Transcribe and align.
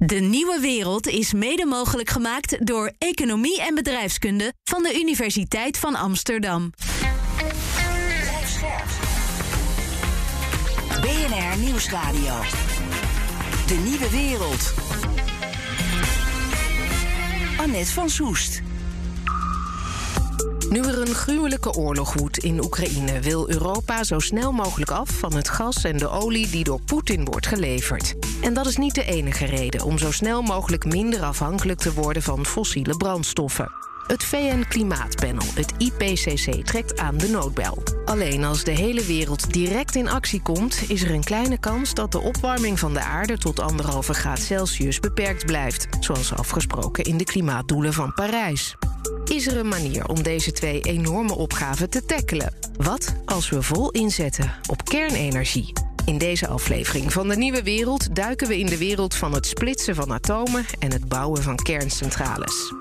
De 0.00 0.16
nieuwe 0.20 0.60
wereld 0.60 1.06
is 1.06 1.32
mede 1.32 1.66
mogelijk 1.66 2.10
gemaakt 2.10 2.66
door 2.66 2.92
Economie 2.98 3.62
en 3.62 3.74
Bedrijfskunde 3.74 4.52
van 4.64 4.82
de 4.82 5.00
Universiteit 5.00 5.78
van 5.78 5.94
Amsterdam. 5.94 6.72
BNR 11.00 11.58
Nieuwsradio. 11.58 12.40
De 13.66 13.74
nieuwe 13.74 14.10
wereld. 14.10 14.74
Annette 17.56 17.92
van 17.92 18.10
Soest. 18.10 18.62
Nu 20.70 20.82
er 20.82 21.00
een 21.00 21.14
gruwelijke 21.14 21.72
oorlog 21.72 22.12
woedt 22.12 22.38
in 22.38 22.64
Oekraïne, 22.64 23.20
wil 23.20 23.50
Europa 23.50 24.04
zo 24.04 24.18
snel 24.18 24.52
mogelijk 24.52 24.90
af 24.90 25.08
van 25.08 25.34
het 25.34 25.48
gas 25.48 25.84
en 25.84 25.96
de 25.96 26.08
olie 26.08 26.50
die 26.50 26.64
door 26.64 26.80
Poetin 26.80 27.24
wordt 27.24 27.46
geleverd. 27.46 28.14
En 28.40 28.54
dat 28.54 28.66
is 28.66 28.76
niet 28.76 28.94
de 28.94 29.04
enige 29.04 29.44
reden 29.44 29.84
om 29.84 29.98
zo 29.98 30.12
snel 30.12 30.42
mogelijk 30.42 30.84
minder 30.84 31.22
afhankelijk 31.22 31.78
te 31.78 31.92
worden 31.92 32.22
van 32.22 32.46
fossiele 32.46 32.96
brandstoffen. 32.96 33.72
Het 34.06 34.24
VN-klimaatpanel, 34.24 35.46
het 35.54 35.72
IPCC, 35.78 36.66
trekt 36.66 36.98
aan 36.98 37.16
de 37.16 37.28
noodbel. 37.28 37.82
Alleen 38.04 38.44
als 38.44 38.64
de 38.64 38.70
hele 38.70 39.04
wereld 39.04 39.52
direct 39.52 39.94
in 39.94 40.08
actie 40.08 40.42
komt, 40.42 40.82
is 40.88 41.02
er 41.02 41.10
een 41.10 41.24
kleine 41.24 41.58
kans 41.58 41.94
dat 41.94 42.12
de 42.12 42.20
opwarming 42.20 42.78
van 42.78 42.94
de 42.94 43.00
aarde 43.00 43.38
tot 43.38 43.60
anderhalve 43.60 44.14
graad 44.14 44.38
Celsius 44.38 45.00
beperkt 45.00 45.46
blijft, 45.46 45.86
zoals 46.00 46.34
afgesproken 46.34 47.04
in 47.04 47.16
de 47.16 47.24
klimaatdoelen 47.24 47.92
van 47.92 48.12
Parijs. 48.14 48.76
Is 49.24 49.46
er 49.46 49.56
een 49.56 49.68
manier 49.68 50.08
om 50.08 50.22
deze 50.22 50.52
twee 50.52 50.80
enorme 50.80 51.34
opgaven 51.34 51.90
te 51.90 52.04
tackelen? 52.04 52.54
Wat 52.76 53.14
als 53.24 53.48
we 53.48 53.62
vol 53.62 53.90
inzetten 53.90 54.52
op 54.70 54.84
kernenergie? 54.84 55.72
In 56.04 56.18
deze 56.18 56.46
aflevering 56.46 57.12
van 57.12 57.28
de 57.28 57.36
Nieuwe 57.36 57.62
Wereld 57.62 58.14
duiken 58.16 58.48
we 58.48 58.58
in 58.58 58.66
de 58.66 58.78
wereld 58.78 59.14
van 59.14 59.34
het 59.34 59.46
splitsen 59.46 59.94
van 59.94 60.12
atomen 60.12 60.64
en 60.78 60.92
het 60.92 61.08
bouwen 61.08 61.42
van 61.42 61.56
kerncentrales. 61.56 62.72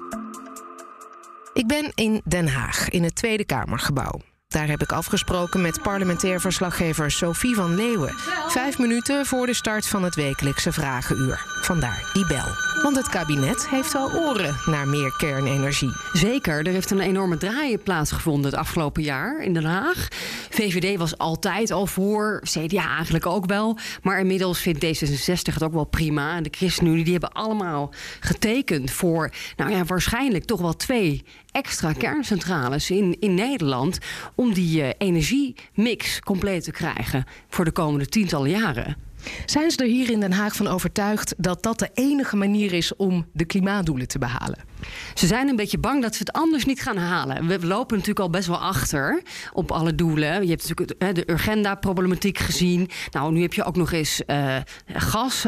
Ik 1.53 1.67
ben 1.67 1.91
in 1.95 2.21
Den 2.25 2.47
Haag, 2.47 2.89
in 2.89 3.03
het 3.03 3.15
Tweede 3.15 3.45
Kamergebouw. 3.45 4.21
Daar 4.47 4.67
heb 4.67 4.81
ik 4.81 4.91
afgesproken 4.91 5.61
met 5.61 5.81
parlementair 5.81 6.41
verslaggever 6.41 7.11
Sophie 7.11 7.55
van 7.55 7.75
Leeuwen. 7.75 8.13
Vijf 8.47 8.77
minuten 8.77 9.25
voor 9.25 9.45
de 9.45 9.53
start 9.53 9.87
van 9.87 10.03
het 10.03 10.15
wekelijkse 10.15 10.71
Vragenuur. 10.71 11.45
Vandaar 11.61 12.09
die 12.13 12.25
bel. 12.25 12.45
Want 12.83 12.95
het 12.95 13.09
kabinet 13.09 13.69
heeft 13.69 13.95
al 13.95 14.13
oren 14.13 14.55
naar 14.65 14.87
meer 14.87 15.15
kernenergie. 15.17 15.95
Zeker, 16.13 16.65
er 16.65 16.71
heeft 16.71 16.91
een 16.91 16.99
enorme 16.99 17.37
draai 17.37 17.77
plaatsgevonden 17.77 18.51
het 18.51 18.59
afgelopen 18.59 19.03
jaar 19.03 19.43
in 19.43 19.53
Den 19.53 19.65
Haag. 19.65 20.07
VVD 20.49 20.97
was 20.97 21.17
altijd 21.17 21.71
al 21.71 21.87
voor, 21.87 22.41
CDA 22.43 22.95
eigenlijk 22.95 23.25
ook 23.25 23.45
wel. 23.45 23.77
Maar 24.01 24.19
inmiddels 24.19 24.59
vindt 24.59 24.85
D66 24.85 25.53
het 25.53 25.63
ook 25.63 25.73
wel 25.73 25.85
prima. 25.85 26.35
En 26.35 26.43
de 26.43 26.49
ChristenUnie 26.51 27.03
die 27.03 27.11
hebben 27.11 27.31
allemaal 27.31 27.93
getekend 28.19 28.91
voor, 28.91 29.31
nou 29.55 29.71
ja, 29.71 29.85
waarschijnlijk 29.85 30.45
toch 30.45 30.61
wel 30.61 30.75
twee 30.75 31.25
extra 31.57 31.93
kerncentrales 31.93 32.89
in, 32.89 33.19
in 33.19 33.33
Nederland. 33.33 33.97
om 34.35 34.53
die 34.53 34.81
uh, 34.81 34.89
energiemix 34.97 36.19
compleet 36.19 36.63
te 36.63 36.71
krijgen 36.71 37.25
voor 37.49 37.65
de 37.65 37.71
komende 37.71 38.05
tientallen 38.05 38.49
jaren. 38.49 38.97
Zijn 39.45 39.71
ze 39.71 39.77
er 39.77 39.87
hier 39.87 40.11
in 40.11 40.19
Den 40.19 40.33
Haag 40.33 40.55
van 40.55 40.67
overtuigd 40.67 41.33
dat 41.37 41.63
dat 41.63 41.79
de 41.79 41.89
enige 41.93 42.35
manier 42.35 42.73
is 42.73 42.95
om 42.95 43.25
de 43.33 43.45
klimaatdoelen 43.45 44.07
te 44.07 44.19
behalen? 44.19 44.66
Ze 45.13 45.27
zijn 45.27 45.47
een 45.47 45.55
beetje 45.55 45.77
bang 45.77 46.01
dat 46.01 46.13
ze 46.13 46.19
het 46.19 46.31
anders 46.31 46.65
niet 46.65 46.81
gaan 46.81 46.97
halen. 46.97 47.47
We 47.47 47.65
lopen 47.65 47.95
natuurlijk 47.95 48.19
al 48.19 48.29
best 48.29 48.47
wel 48.47 48.57
achter 48.57 49.21
op 49.53 49.71
alle 49.71 49.95
doelen. 49.95 50.43
Je 50.43 50.49
hebt 50.49 50.69
natuurlijk 50.69 51.15
de 51.15 51.31
Urgenda-problematiek 51.31 52.37
gezien. 52.37 52.89
Nou, 53.11 53.31
nu 53.31 53.41
heb 53.41 53.53
je 53.53 53.63
ook 53.63 53.75
nog 53.75 53.91
eens 53.91 54.21
uh, 54.27 54.55
gas. 54.87 55.45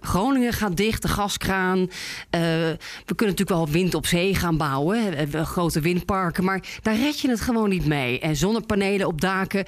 Groningen 0.00 0.52
gaat 0.52 0.76
dicht, 0.76 1.02
de 1.02 1.08
gaskraan. 1.08 1.78
Uh, 1.78 1.88
we 2.30 3.14
kunnen 3.14 3.36
natuurlijk 3.36 3.48
wel 3.48 3.68
wind 3.68 3.94
op 3.94 4.06
zee 4.06 4.34
gaan 4.34 4.56
bouwen. 4.56 5.28
Grote 5.46 5.80
windparken. 5.80 6.44
Maar 6.44 6.62
daar 6.82 6.96
red 6.96 7.20
je 7.20 7.28
het 7.28 7.40
gewoon 7.40 7.68
niet 7.68 7.86
mee. 7.86 8.20
En 8.20 8.36
zonnepanelen 8.36 9.06
op 9.06 9.20
daken. 9.20 9.64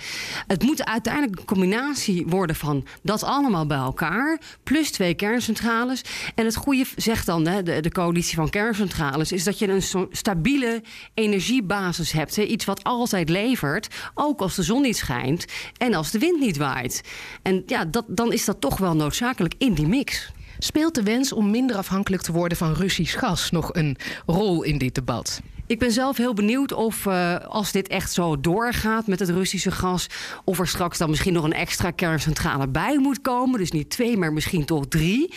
Het 0.46 0.62
moet 0.62 0.84
uiteindelijk 0.84 1.38
een 1.38 1.44
combinatie 1.44 2.26
worden 2.26 2.56
van 2.56 2.86
dat 3.02 3.22
allemaal 3.22 3.66
bij 3.66 3.76
elkaar. 3.76 4.40
Plus 4.62 4.90
twee 4.90 5.14
kerncentrales. 5.14 6.02
En 6.34 6.44
het 6.44 6.56
goede 6.56 6.84
zegt 6.96 7.26
dan 7.26 7.46
hè, 7.46 7.62
de, 7.62 7.80
de 7.80 7.90
coalitie 7.90 8.36
van 8.36 8.50
kerncentrales, 8.56 9.32
is 9.32 9.44
dat 9.44 9.58
je 9.58 9.68
een 9.68 10.08
stabiele 10.10 10.82
energiebasis 11.14 12.12
hebt. 12.12 12.36
Hè? 12.36 12.42
Iets 12.42 12.64
wat 12.64 12.84
altijd 12.84 13.28
levert, 13.28 13.88
ook 14.14 14.40
als 14.40 14.54
de 14.54 14.62
zon 14.62 14.82
niet 14.82 14.96
schijnt 14.96 15.44
en 15.76 15.94
als 15.94 16.10
de 16.10 16.18
wind 16.18 16.40
niet 16.40 16.56
waait. 16.56 17.00
En 17.42 17.62
ja, 17.66 17.84
dat, 17.84 18.04
dan 18.08 18.32
is 18.32 18.44
dat 18.44 18.60
toch 18.60 18.78
wel 18.78 18.96
noodzakelijk 18.96 19.54
in 19.58 19.74
die 19.74 19.86
mix. 19.86 20.32
Speelt 20.58 20.94
de 20.94 21.02
wens 21.02 21.32
om 21.32 21.50
minder 21.50 21.76
afhankelijk 21.76 22.22
te 22.22 22.32
worden 22.32 22.58
van 22.58 22.72
Russisch 22.72 23.18
gas 23.18 23.50
nog 23.50 23.74
een 23.74 23.96
rol 24.26 24.62
in 24.62 24.78
dit 24.78 24.94
debat? 24.94 25.40
Ik 25.68 25.78
ben 25.78 25.92
zelf 25.92 26.16
heel 26.16 26.34
benieuwd 26.34 26.72
of 26.72 27.04
uh, 27.06 27.36
als 27.36 27.72
dit 27.72 27.88
echt 27.88 28.12
zo 28.12 28.40
doorgaat 28.40 29.06
met 29.06 29.18
het 29.18 29.28
Russische 29.28 29.70
gas, 29.70 30.06
of 30.44 30.58
er 30.58 30.68
straks 30.68 30.98
dan 30.98 31.10
misschien 31.10 31.32
nog 31.32 31.44
een 31.44 31.52
extra 31.52 31.90
kerncentrale 31.90 32.68
bij 32.68 32.98
moet 32.98 33.20
komen. 33.20 33.58
Dus 33.58 33.70
niet 33.70 33.90
twee, 33.90 34.16
maar 34.16 34.32
misschien 34.32 34.64
toch 34.64 34.86
drie. 34.88 35.34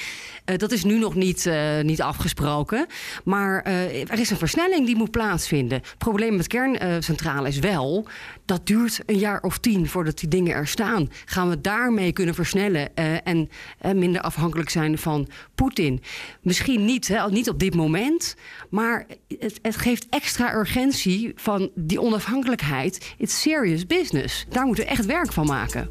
Uh, 0.50 0.58
dat 0.58 0.72
is 0.72 0.84
nu 0.84 0.98
nog 0.98 1.16
niet, 1.16 1.46
uh, 1.46 1.80
niet 1.82 2.02
afgesproken. 2.02 2.88
Maar 3.24 3.64
er 3.64 4.20
is 4.20 4.30
een 4.30 4.38
versnelling 4.38 4.86
die 4.86 4.96
moet 4.96 5.12
plaatsvinden. 5.12 5.78
Het 5.78 5.98
probleem 5.98 6.36
met 6.36 6.48
kerncentrale 6.48 7.48
is 7.48 7.60
wel, 7.60 8.08
dat 8.46 8.68
duurt 8.68 9.00
een 9.06 9.18
jaar 9.18 9.42
of 9.42 9.58
tien 9.58 9.88
voordat 9.88 10.20
die 10.20 10.30
dingen 10.30 10.56
er 10.56 10.68
staan. 10.68 11.10
Gaan 11.26 11.50
we 11.50 11.62
daarmee 11.62 12.12
kunnen 12.12 12.36
versnellen 12.36 12.96
en 13.24 13.50
minder 13.96 14.22
afhankelijk 14.22 14.70
zijn 14.70 14.98
van 14.98 15.28
Poetin? 15.56 16.02
Misschien 16.42 16.86
niet, 16.86 17.08
hè, 17.08 17.30
niet 17.30 17.50
op 17.50 17.60
dit 17.60 17.76
moment, 17.76 18.36
maar 18.70 19.06
het, 19.40 19.60
het 19.62 19.78
geeft 19.78 20.06
extra 20.10 20.56
urgentie 20.56 21.32
van 21.36 21.70
die 21.76 22.02
onafhankelijkheid. 22.02 23.14
It's 23.18 23.42
serious 23.42 23.86
business. 23.86 24.46
Daar 24.50 24.66
moeten 24.66 24.84
we 24.84 24.90
echt 24.90 25.06
werk 25.06 25.34
van 25.34 25.46
maken. 25.46 25.88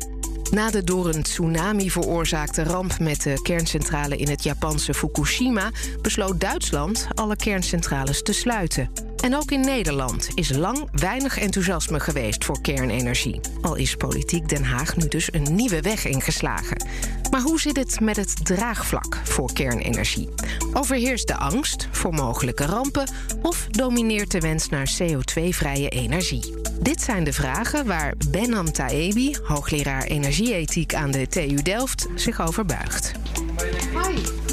Na 0.50 0.70
de 0.70 0.84
door 0.84 1.08
een 1.08 1.22
tsunami 1.22 1.90
veroorzaakte 1.90 2.62
ramp 2.62 2.98
met 2.98 3.22
de 3.22 3.42
kerncentrale 3.42 4.16
in 4.16 4.28
het 4.28 4.42
Japanse 4.48 4.94
Fukushima 4.94 5.70
besloot 6.02 6.40
Duitsland 6.40 7.08
alle 7.14 7.36
kerncentrales 7.36 8.22
te 8.22 8.32
sluiten. 8.32 8.90
En 9.22 9.36
ook 9.36 9.50
in 9.50 9.60
Nederland 9.60 10.28
is 10.34 10.56
lang 10.56 10.88
weinig 10.92 11.38
enthousiasme 11.38 12.00
geweest 12.00 12.44
voor 12.44 12.60
kernenergie. 12.60 13.40
Al 13.60 13.74
is 13.74 13.94
politiek 13.94 14.48
Den 14.48 14.64
Haag 14.64 14.96
nu 14.96 15.08
dus 15.08 15.32
een 15.32 15.54
nieuwe 15.54 15.80
weg 15.80 16.04
ingeslagen. 16.04 16.86
Maar 17.30 17.40
hoe 17.40 17.60
zit 17.60 17.76
het 17.76 18.00
met 18.00 18.16
het 18.16 18.44
draagvlak 18.44 19.20
voor 19.24 19.52
kernenergie? 19.52 20.28
Overheerst 20.72 21.26
de 21.26 21.36
angst 21.36 21.88
voor 21.90 22.14
mogelijke 22.14 22.66
rampen 22.66 23.10
of 23.42 23.66
domineert 23.70 24.30
de 24.30 24.40
wens 24.40 24.68
naar 24.68 24.90
CO2-vrije 25.02 25.88
energie? 25.88 26.54
Dit 26.80 27.02
zijn 27.02 27.24
de 27.24 27.32
vragen 27.32 27.86
waar 27.86 28.14
Benham 28.30 28.72
Taebi, 28.72 29.36
hoogleraar 29.42 30.02
energieethiek 30.02 30.94
aan 30.94 31.10
de 31.10 31.26
TU 31.26 31.62
Delft, 31.62 32.06
zich 32.14 32.40
over 32.40 32.64
buigt. 32.64 33.12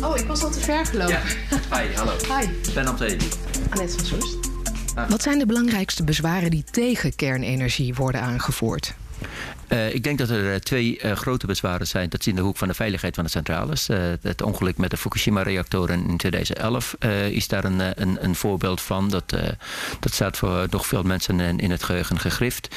Oh, 0.06 0.18
ik 0.18 0.26
was 0.26 0.44
al 0.44 0.50
te 0.50 0.60
ver 0.60 0.86
gelopen. 0.86 1.14
Ja. 1.14 1.22
Hi, 1.80 1.94
hallo. 1.96 2.12
Hi. 2.12 2.74
Benham 2.74 2.96
Taebi. 2.96 3.28
Annette 3.70 3.98
van 3.98 4.06
Soest. 4.06 4.38
Wat 5.10 5.22
zijn 5.22 5.40
de 5.40 5.46
belangrijkste 5.46 6.04
bezwaren 6.04 6.52
die 6.52 6.64
tegen 6.72 7.16
kernenergie 7.16 7.94
worden 7.94 8.22
aangevoerd? 8.22 8.94
Uh, 9.70 9.94
ik 9.94 10.04
denk 10.04 10.18
dat 10.18 10.30
er 10.30 10.54
uh, 10.54 10.56
twee 10.56 11.00
uh, 11.04 11.12
grote 11.12 11.48
bezwaren 11.48 11.88
zijn. 11.88 12.10
Dat 12.10 12.20
is 12.20 12.28
in 12.28 12.36
de 12.36 12.42
hoek 12.42 12.58
van 12.58 12.68
de 12.68 12.74
veiligheid 12.74 13.16
van 13.16 13.24
de 13.24 13.30
centrales. 13.30 13.88
het 14.22 14.42
ongeluk 14.42 14.78
met 14.78 14.90
de 14.90 14.98
Fukushima-reactoren 14.98 16.08
in 16.08 16.18
2011 16.18 16.96
is 17.30 17.48
daar 17.48 17.64
een, 17.64 18.02
een, 18.02 18.24
een, 18.24 18.36
voorbeeld 18.36 18.82
van. 18.82 19.10
Dat, 19.10 19.30
dat 20.00 20.14
staat 20.14 20.38
voor 20.38 20.68
nog 20.70 20.88
veel 20.88 21.04
mensen 21.04 21.40
in, 21.40 21.60
in 21.60 21.72
het 21.72 21.84
geheugen 21.84 22.20
gegrift. 22.20 22.76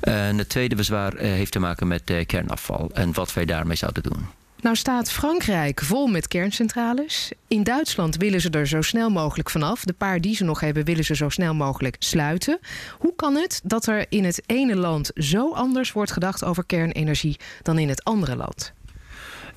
En 0.00 0.38
het 0.38 0.48
tweede 0.48 0.74
bezwaar 0.74 1.16
heeft 1.16 1.52
te 1.52 1.58
maken 1.58 1.88
met 1.88 2.12
kernafval 2.26 2.90
en 2.92 3.12
wat 3.12 3.32
wij 3.32 3.44
daarmee 3.44 3.76
zouden 3.76 4.02
doen. 4.02 4.37
Nou 4.60 4.76
staat 4.76 5.10
Frankrijk 5.10 5.80
vol 5.80 6.06
met 6.06 6.28
kerncentrales. 6.28 7.32
In 7.48 7.62
Duitsland 7.62 8.16
willen 8.16 8.40
ze 8.40 8.50
er 8.50 8.66
zo 8.66 8.82
snel 8.82 9.10
mogelijk 9.10 9.50
vanaf. 9.50 9.84
De 9.84 9.92
paar 9.92 10.20
die 10.20 10.34
ze 10.34 10.44
nog 10.44 10.60
hebben 10.60 10.84
willen 10.84 11.04
ze 11.04 11.14
zo 11.14 11.28
snel 11.28 11.54
mogelijk 11.54 11.96
sluiten. 11.98 12.58
Hoe 12.98 13.14
kan 13.16 13.34
het 13.34 13.60
dat 13.64 13.86
er 13.86 14.06
in 14.08 14.24
het 14.24 14.42
ene 14.46 14.76
land 14.76 15.10
zo 15.14 15.52
anders 15.52 15.92
wordt 15.92 16.12
gedacht 16.12 16.44
over 16.44 16.64
kernenergie 16.64 17.36
dan 17.62 17.78
in 17.78 17.88
het 17.88 18.04
andere 18.04 18.36
land? 18.36 18.72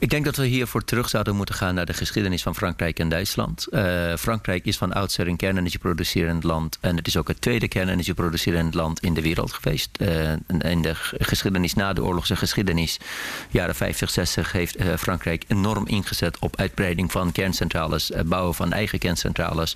Ik 0.02 0.10
denk 0.10 0.26
dat 0.26 0.36
we 0.36 0.46
hiervoor 0.46 0.84
terug 0.84 1.10
zouden 1.10 1.36
moeten 1.36 1.56
gaan 1.56 1.76
naar 1.76 1.86
de 1.86 1.94
geschiedenis 1.94 2.42
van 2.42 2.56
Frankrijk 2.56 3.00
en 3.00 3.10
Duitsland. 3.10 3.68
Uh, 3.72 4.16
Frankrijk 4.16 4.66
is 4.66 4.78
van 4.78 4.94
oudsher 4.94 5.28
een 5.28 5.36
kernenergie 5.36 5.80
producerend 5.80 6.44
land. 6.44 6.78
En 6.80 6.96
het 6.96 7.08
is 7.08 7.18
ook 7.18 7.28
het 7.28 7.42
tweede 7.42 7.68
kernenergie 7.68 8.14
producerend 8.14 8.74
land 8.74 9.00
in 9.00 9.14
de 9.14 9.22
wereld 9.22 9.54
geweest. 9.54 9.90
Uh, 10.02 10.32
in 10.60 10.82
de 10.82 10.94
geschiedenis 11.18 11.74
na 11.74 11.94
de 11.94 12.04
oorlogse 12.04 12.36
geschiedenis, 12.36 13.00
jaren 13.50 13.76
50, 13.76 14.10
60, 14.10 14.52
heeft 14.52 14.80
uh, 14.80 14.96
Frankrijk 14.98 15.44
enorm 15.48 15.88
ingezet 15.88 16.40
op 16.40 16.58
uitbreiding 16.60 17.12
van 17.12 17.32
kerncentrales, 17.32 18.12
bouwen 18.26 18.56
van 18.56 18.74
eigen 18.74 19.00
kerncentrales. 19.00 19.76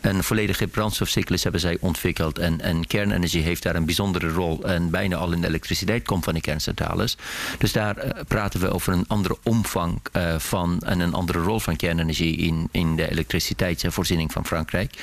Een 0.00 0.22
volledige 0.22 0.66
brandstofcyclus 0.66 1.42
hebben 1.42 1.60
zij 1.60 1.76
ontwikkeld. 1.80 2.38
En, 2.38 2.60
en 2.60 2.86
kernenergie 2.86 3.42
heeft 3.42 3.62
daar 3.62 3.76
een 3.76 3.86
bijzondere 3.86 4.28
rol. 4.28 4.64
En 4.64 4.90
bijna 4.90 5.16
al 5.16 5.32
in 5.32 5.40
de 5.40 5.46
elektriciteit 5.46 6.04
komt 6.04 6.24
van 6.24 6.32
die 6.32 6.42
kerncentrales. 6.42 7.16
Dus 7.58 7.72
daar 7.72 8.24
praten 8.28 8.60
we 8.60 8.70
over 8.70 8.92
een 8.92 9.04
andere 9.08 9.36
omvang 9.62 9.82
omvang 9.82 10.40
van 10.42 10.80
en 10.80 11.00
een 11.00 11.14
andere 11.14 11.38
rol 11.38 11.60
van 11.60 11.76
kernenergie 11.76 12.36
in, 12.36 12.68
in 12.70 12.96
de 12.96 13.10
elektriciteitsvoorziening 13.10 14.32
van 14.32 14.46
Frankrijk. 14.46 14.94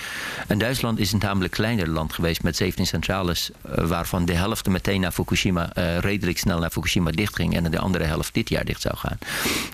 En 0.47 0.57
Duitsland 0.57 0.99
is 0.99 1.11
een 1.11 1.19
tamelijk 1.19 1.53
kleiner 1.53 1.89
land 1.89 2.13
geweest 2.13 2.43
met 2.43 2.55
17 2.55 2.87
centrales, 2.87 3.51
waarvan 3.61 4.25
de 4.25 4.33
helft 4.33 4.67
meteen 4.67 5.01
naar 5.01 5.11
Fukushima, 5.11 5.69
redelijk 5.99 6.37
snel 6.37 6.59
naar 6.59 6.69
Fukushima 6.69 7.11
dichtging 7.11 7.55
en 7.55 7.71
de 7.71 7.79
andere 7.79 8.03
helft 8.03 8.33
dit 8.33 8.49
jaar 8.49 8.65
dicht 8.65 8.81
zou 8.81 8.97
gaan. 8.97 9.17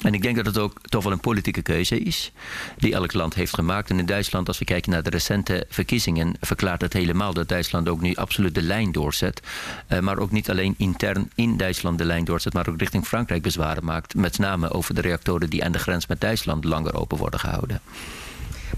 En 0.02 0.14
ik 0.14 0.22
denk 0.22 0.36
dat 0.36 0.46
het 0.46 0.58
ook 0.58 0.80
toch 0.82 1.04
wel 1.04 1.12
een 1.12 1.20
politieke 1.20 1.62
keuze 1.62 2.00
is 2.00 2.32
die 2.78 2.94
elk 2.94 3.14
land 3.14 3.34
heeft 3.34 3.54
gemaakt. 3.54 3.90
En 3.90 4.00
in 4.00 4.06
Duitsland, 4.06 4.48
als 4.48 4.60
we 4.60 4.66
kijken 4.66 4.92
naar 4.92 5.04
de 5.04 5.10
recente 5.10 5.66
verkiezingen, 5.70 6.36
verklaart 6.42 6.82
het 6.82 6.94
helemaal 6.94 7.34
dat 7.34 7.48
Duitsland 7.48 7.90
ook 7.90 8.02
nu 8.02 8.16
absoluut 8.16 8.56
de 8.56 8.62
lijn 8.62 8.92
doorzet. 8.92 9.42
Maar 10.02 10.18
ook 10.18 10.32
niet 10.32 10.50
alleen 10.50 10.76
intern 10.78 11.32
in 11.36 11.58
Duitsland 11.58 11.98
de 11.98 12.06
lijn 12.06 12.26
doorzet, 12.26 12.54
maar 12.54 12.70
ook 12.70 12.80
richting 12.80 13.06
Frankrijk 13.06 13.42
bezwaren 13.42 13.86
maakt. 13.86 14.16
Met 14.16 14.38
name 14.38 14.72
over 14.76 14.96
de 14.96 15.02
reactoren 15.02 15.50
die 15.50 15.64
aan 15.64 15.72
de 15.72 15.80
grens 15.80 16.08
met 16.08 16.22
Duitsland 16.22 16.64
langer 16.64 16.96
open 16.96 17.18
worden 17.18 17.40
gehouden. 17.40 17.82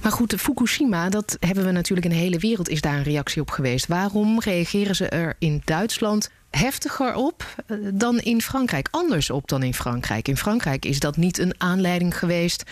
Maar 0.01 0.11
goed, 0.11 0.33
Fukushima, 0.37 1.09
dat 1.09 1.37
hebben 1.39 1.65
we 1.65 1.71
natuurlijk 1.71 2.07
in 2.07 2.13
de 2.13 2.19
hele 2.19 2.39
wereld 2.39 2.69
is 2.69 2.81
daar 2.81 2.97
een 2.97 3.03
reactie 3.03 3.41
op 3.41 3.49
geweest. 3.49 3.87
Waarom 3.87 4.39
reageren 4.39 4.95
ze 4.95 5.07
er 5.07 5.35
in 5.39 5.61
Duitsland 5.65 6.29
heftiger 6.49 7.15
op 7.15 7.45
eh, 7.67 7.77
dan 7.93 8.19
in 8.19 8.41
Frankrijk? 8.41 8.87
Anders 8.91 9.29
op 9.29 9.47
dan 9.47 9.63
in 9.63 9.73
Frankrijk. 9.73 10.27
In 10.27 10.37
Frankrijk 10.37 10.85
is 10.85 10.99
dat 10.99 11.17
niet 11.17 11.37
een 11.37 11.53
aanleiding 11.57 12.17
geweest 12.17 12.63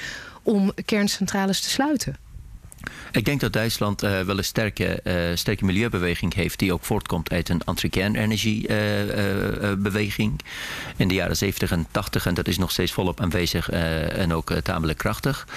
om 0.44 0.72
kerncentrales 0.86 1.62
te 1.62 1.70
sluiten. 1.70 2.25
Ik 3.16 3.26
denk 3.26 3.40
dat 3.40 3.54
Duitsland 3.54 4.04
uh, 4.04 4.22
wel 4.22 4.38
een 4.38 4.44
sterke, 4.44 5.00
uh, 5.04 5.36
sterke 5.36 5.66
milieubeweging 5.66 6.34
heeft... 6.34 6.60
die 6.60 6.74
ook 6.74 6.84
voortkomt 6.84 7.32
uit 7.32 7.50
een 7.50 7.64
anti-kernenergiebeweging. 7.64 10.32
Uh, 10.32 10.38
in 10.96 11.08
de 11.08 11.14
jaren 11.14 11.38
70 11.38 11.72
en 11.72 11.88
80. 11.92 12.26
En 12.26 12.34
dat 12.34 12.48
is 12.48 12.58
nog 12.58 12.72
steeds 12.72 12.92
volop 12.92 13.22
aanwezig 13.22 13.70
en 13.70 14.34
ook 14.34 14.54
tamelijk 14.54 14.98
krachtig. 14.98 15.48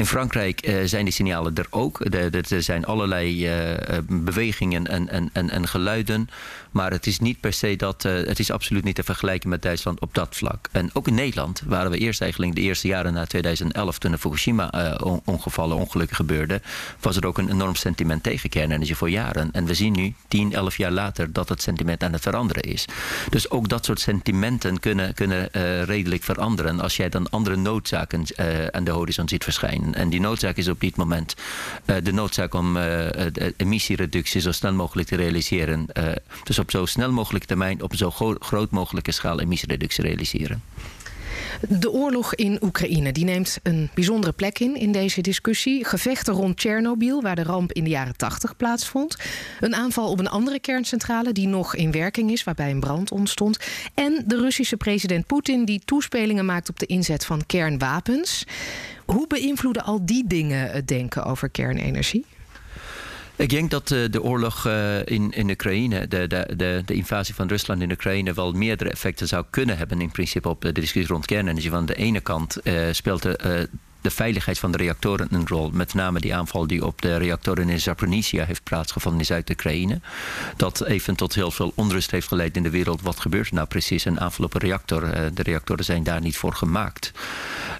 In 0.00 0.06
Frankrijk 0.06 0.72
zijn 0.84 1.04
die 1.04 1.12
signalen 1.12 1.54
er 1.54 1.66
ook. 1.70 2.00
Er 2.14 2.62
zijn 2.62 2.84
allerlei 2.84 3.50
bewegingen 4.06 4.86
en, 4.86 5.08
en, 5.08 5.30
en, 5.32 5.50
en 5.50 5.68
geluiden... 5.68 6.28
Maar 6.70 6.90
het 6.90 7.06
is 7.06 7.18
niet 7.18 7.40
per 7.40 7.52
se 7.52 7.76
dat. 7.76 8.02
Het 8.02 8.38
is 8.38 8.50
absoluut 8.50 8.84
niet 8.84 8.94
te 8.94 9.02
vergelijken 9.02 9.48
met 9.48 9.62
Duitsland 9.62 10.00
op 10.00 10.14
dat 10.14 10.36
vlak. 10.36 10.68
En 10.72 10.90
ook 10.92 11.08
in 11.08 11.14
Nederland 11.14 11.62
waren 11.66 11.90
we 11.90 11.98
eerst 11.98 12.20
eigenlijk 12.20 12.54
de 12.54 12.60
eerste 12.60 12.88
jaren 12.88 13.12
na 13.12 13.26
2011, 13.26 13.98
toen 13.98 14.10
de 14.10 14.18
Fukushima-ongevallen, 14.18 15.76
ongelukken 15.76 16.16
gebeurden, 16.16 16.62
was 17.00 17.16
er 17.16 17.26
ook 17.26 17.38
een 17.38 17.50
enorm 17.50 17.74
sentiment 17.74 18.22
tegen 18.22 18.48
kernenergie 18.48 18.96
voor 18.96 19.10
jaren. 19.10 19.48
En 19.52 19.64
we 19.64 19.74
zien 19.74 19.92
nu, 19.92 20.14
10, 20.28 20.52
11 20.52 20.76
jaar 20.76 20.90
later, 20.90 21.32
dat 21.32 21.48
het 21.48 21.62
sentiment 21.62 22.02
aan 22.02 22.12
het 22.12 22.22
veranderen 22.22 22.62
is. 22.62 22.84
Dus 23.30 23.50
ook 23.50 23.68
dat 23.68 23.84
soort 23.84 24.00
sentimenten 24.00 24.80
kunnen, 24.80 25.14
kunnen 25.14 25.48
redelijk 25.84 26.22
veranderen 26.22 26.80
als 26.80 26.96
jij 26.96 27.08
dan 27.08 27.30
andere 27.30 27.56
noodzaken 27.56 28.24
aan 28.70 28.84
de 28.84 28.90
horizon 28.90 29.28
ziet 29.28 29.44
verschijnen. 29.44 29.89
En 29.94 30.08
die 30.08 30.20
noodzaak 30.20 30.56
is 30.56 30.68
op 30.68 30.80
dit 30.80 30.96
moment 30.96 31.34
de 32.02 32.12
noodzaak 32.12 32.54
om 32.54 32.74
de 32.74 33.54
emissiereductie 33.56 34.40
zo 34.40 34.52
snel 34.52 34.72
mogelijk 34.72 35.08
te 35.08 35.16
realiseren. 35.16 35.86
dus 36.44 36.58
op 36.58 36.70
zo 36.70 36.86
snel 36.86 37.12
mogelijk 37.12 37.44
termijn 37.44 37.82
op 37.82 37.94
zo 37.94 38.10
groot 38.40 38.70
mogelijke 38.70 39.12
schaal 39.12 39.40
emissiereductie 39.40 40.04
realiseren. 40.04 40.62
De 41.68 41.90
oorlog 41.90 42.34
in 42.34 42.58
Oekraïne 42.62 43.12
die 43.12 43.24
neemt 43.24 43.58
een 43.62 43.90
bijzondere 43.94 44.32
plek 44.32 44.58
in 44.58 44.76
in 44.76 44.92
deze 44.92 45.20
discussie. 45.20 45.84
Gevechten 45.84 46.34
rond 46.34 46.56
Tsjernobyl, 46.56 47.22
waar 47.22 47.36
de 47.36 47.42
ramp 47.42 47.72
in 47.72 47.84
de 47.84 47.90
jaren 47.90 48.16
80 48.16 48.56
plaatsvond. 48.56 49.16
Een 49.60 49.74
aanval 49.74 50.10
op 50.10 50.18
een 50.18 50.28
andere 50.28 50.60
kerncentrale 50.60 51.32
die 51.32 51.48
nog 51.48 51.76
in 51.76 51.90
werking 51.90 52.30
is, 52.30 52.44
waarbij 52.44 52.70
een 52.70 52.80
brand 52.80 53.10
ontstond. 53.10 53.58
En 53.94 54.24
de 54.26 54.36
Russische 54.36 54.76
president 54.76 55.26
Poetin 55.26 55.64
die 55.64 55.82
toespelingen 55.84 56.44
maakt 56.44 56.68
op 56.68 56.78
de 56.78 56.86
inzet 56.86 57.24
van 57.24 57.46
kernwapens. 57.46 58.44
Hoe 59.04 59.26
beïnvloeden 59.26 59.84
al 59.84 60.04
die 60.06 60.24
dingen 60.26 60.70
het 60.70 60.88
denken 60.88 61.24
over 61.24 61.48
kernenergie? 61.48 62.24
Ik 63.40 63.50
denk 63.50 63.70
dat 63.70 63.90
uh, 63.90 64.10
de 64.10 64.22
oorlog 64.22 64.66
uh, 64.66 64.98
in, 65.04 65.30
in 65.30 65.50
Oekraïne, 65.50 66.08
de, 66.08 66.26
de, 66.26 66.48
de, 66.56 66.82
de, 66.86 66.94
invasie 66.94 67.34
van 67.34 67.48
Rusland 67.48 67.82
in 67.82 67.90
Oekraïne, 67.90 68.32
wel 68.32 68.52
meerdere 68.52 68.90
effecten 68.90 69.28
zou 69.28 69.44
kunnen 69.50 69.78
hebben 69.78 70.00
in 70.00 70.10
principe 70.10 70.48
op 70.48 70.60
de 70.60 70.72
discussie 70.72 71.12
rond 71.12 71.26
kernenergie. 71.26 71.70
Van 71.70 71.86
de 71.86 71.94
ene 71.94 72.20
kant 72.20 72.56
speelt 72.92 73.22
de 73.22 73.68
de 74.00 74.10
veiligheid 74.10 74.58
van 74.58 74.72
de 74.72 74.78
reactoren 74.78 75.28
een 75.30 75.48
rol. 75.48 75.70
Met 75.70 75.94
name 75.94 76.20
die 76.20 76.34
aanval 76.34 76.66
die 76.66 76.86
op 76.86 77.02
de 77.02 77.16
reactoren 77.16 77.68
in 77.68 77.80
Zaporizhia 77.80 78.44
heeft 78.44 78.62
plaatsgevonden 78.62 79.20
in 79.20 79.26
Zuid-Oekraïne. 79.26 80.00
Dat 80.56 80.84
even 80.84 81.16
tot 81.16 81.34
heel 81.34 81.50
veel 81.50 81.72
onrust 81.74 82.10
heeft 82.10 82.28
geleid 82.28 82.56
in 82.56 82.62
de 82.62 82.70
wereld. 82.70 83.02
Wat 83.02 83.20
gebeurt 83.20 83.48
er 83.48 83.54
nou 83.54 83.66
precies? 83.66 84.04
Een 84.04 84.20
aanval 84.20 84.44
op 84.44 84.54
een 84.54 84.60
reactor. 84.60 85.00
De 85.34 85.42
reactoren 85.42 85.84
zijn 85.84 86.02
daar 86.02 86.20
niet 86.20 86.36
voor 86.36 86.54
gemaakt. 86.54 87.12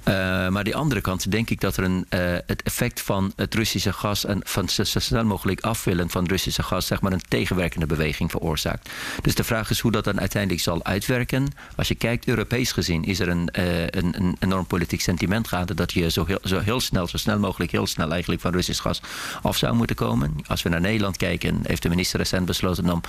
Uh, 0.08 0.49
maar 0.49 0.64
die 0.64 0.76
andere 0.76 1.00
kant 1.00 1.31
denk 1.31 1.50
ik 1.50 1.61
dat 1.61 1.76
er 1.76 1.85
een, 1.85 2.06
uh, 2.11 2.20
het 2.47 2.62
effect 2.62 3.00
van 3.00 3.32
het 3.37 3.55
Russische 3.55 3.93
gas 3.93 4.25
en 4.25 4.41
van 4.44 4.69
zo 4.69 4.85
snel 4.85 5.25
mogelijk 5.25 5.61
afwillen 5.61 6.11
van 6.11 6.26
Russische 6.26 6.62
gas, 6.62 6.87
zeg 6.87 7.00
maar 7.00 7.12
een 7.12 7.23
tegenwerkende 7.29 7.87
beweging 7.87 8.31
veroorzaakt. 8.31 8.91
Dus 9.23 9.35
de 9.35 9.44
vraag 9.44 9.70
is 9.70 9.81
hoe 9.81 9.93
dat 9.93 10.05
dan 10.05 10.20
uiteindelijk 10.20 10.62
zal 10.62 10.85
uitwerken. 10.85 11.49
Als 11.76 11.88
je 11.88 11.94
kijkt, 11.94 12.29
Europees 12.29 12.73
gezien, 12.73 13.05
is 13.05 13.20
er 13.20 13.29
een, 13.29 13.49
een, 13.52 14.14
een 14.17 14.37
enorm 14.38 14.67
politiek 14.67 15.00
sentiment 15.00 15.49
gaande 15.49 15.75
dat 15.75 15.93
je 15.93 16.11
zo 16.11 16.25
heel, 16.25 16.38
zo 16.43 16.58
heel 16.58 16.81
snel, 16.81 17.06
zo 17.06 17.17
snel 17.17 17.38
mogelijk, 17.38 17.73
heel 17.73 17.87
snel 17.87 18.11
eigenlijk 18.11 18.41
van 18.41 18.53
Russisch 18.53 18.82
gas 18.82 19.00
af 19.43 19.56
zou 19.56 19.75
moeten 19.75 19.96
komen. 19.96 20.35
Als 20.46 20.62
we 20.62 20.69
naar 20.69 20.81
Nederland 20.81 21.17
kijken, 21.17 21.61
heeft 21.67 21.82
de 21.82 21.88
minister 21.88 22.19
recent 22.19 22.46
besloten 22.46 22.91
om 22.91 23.00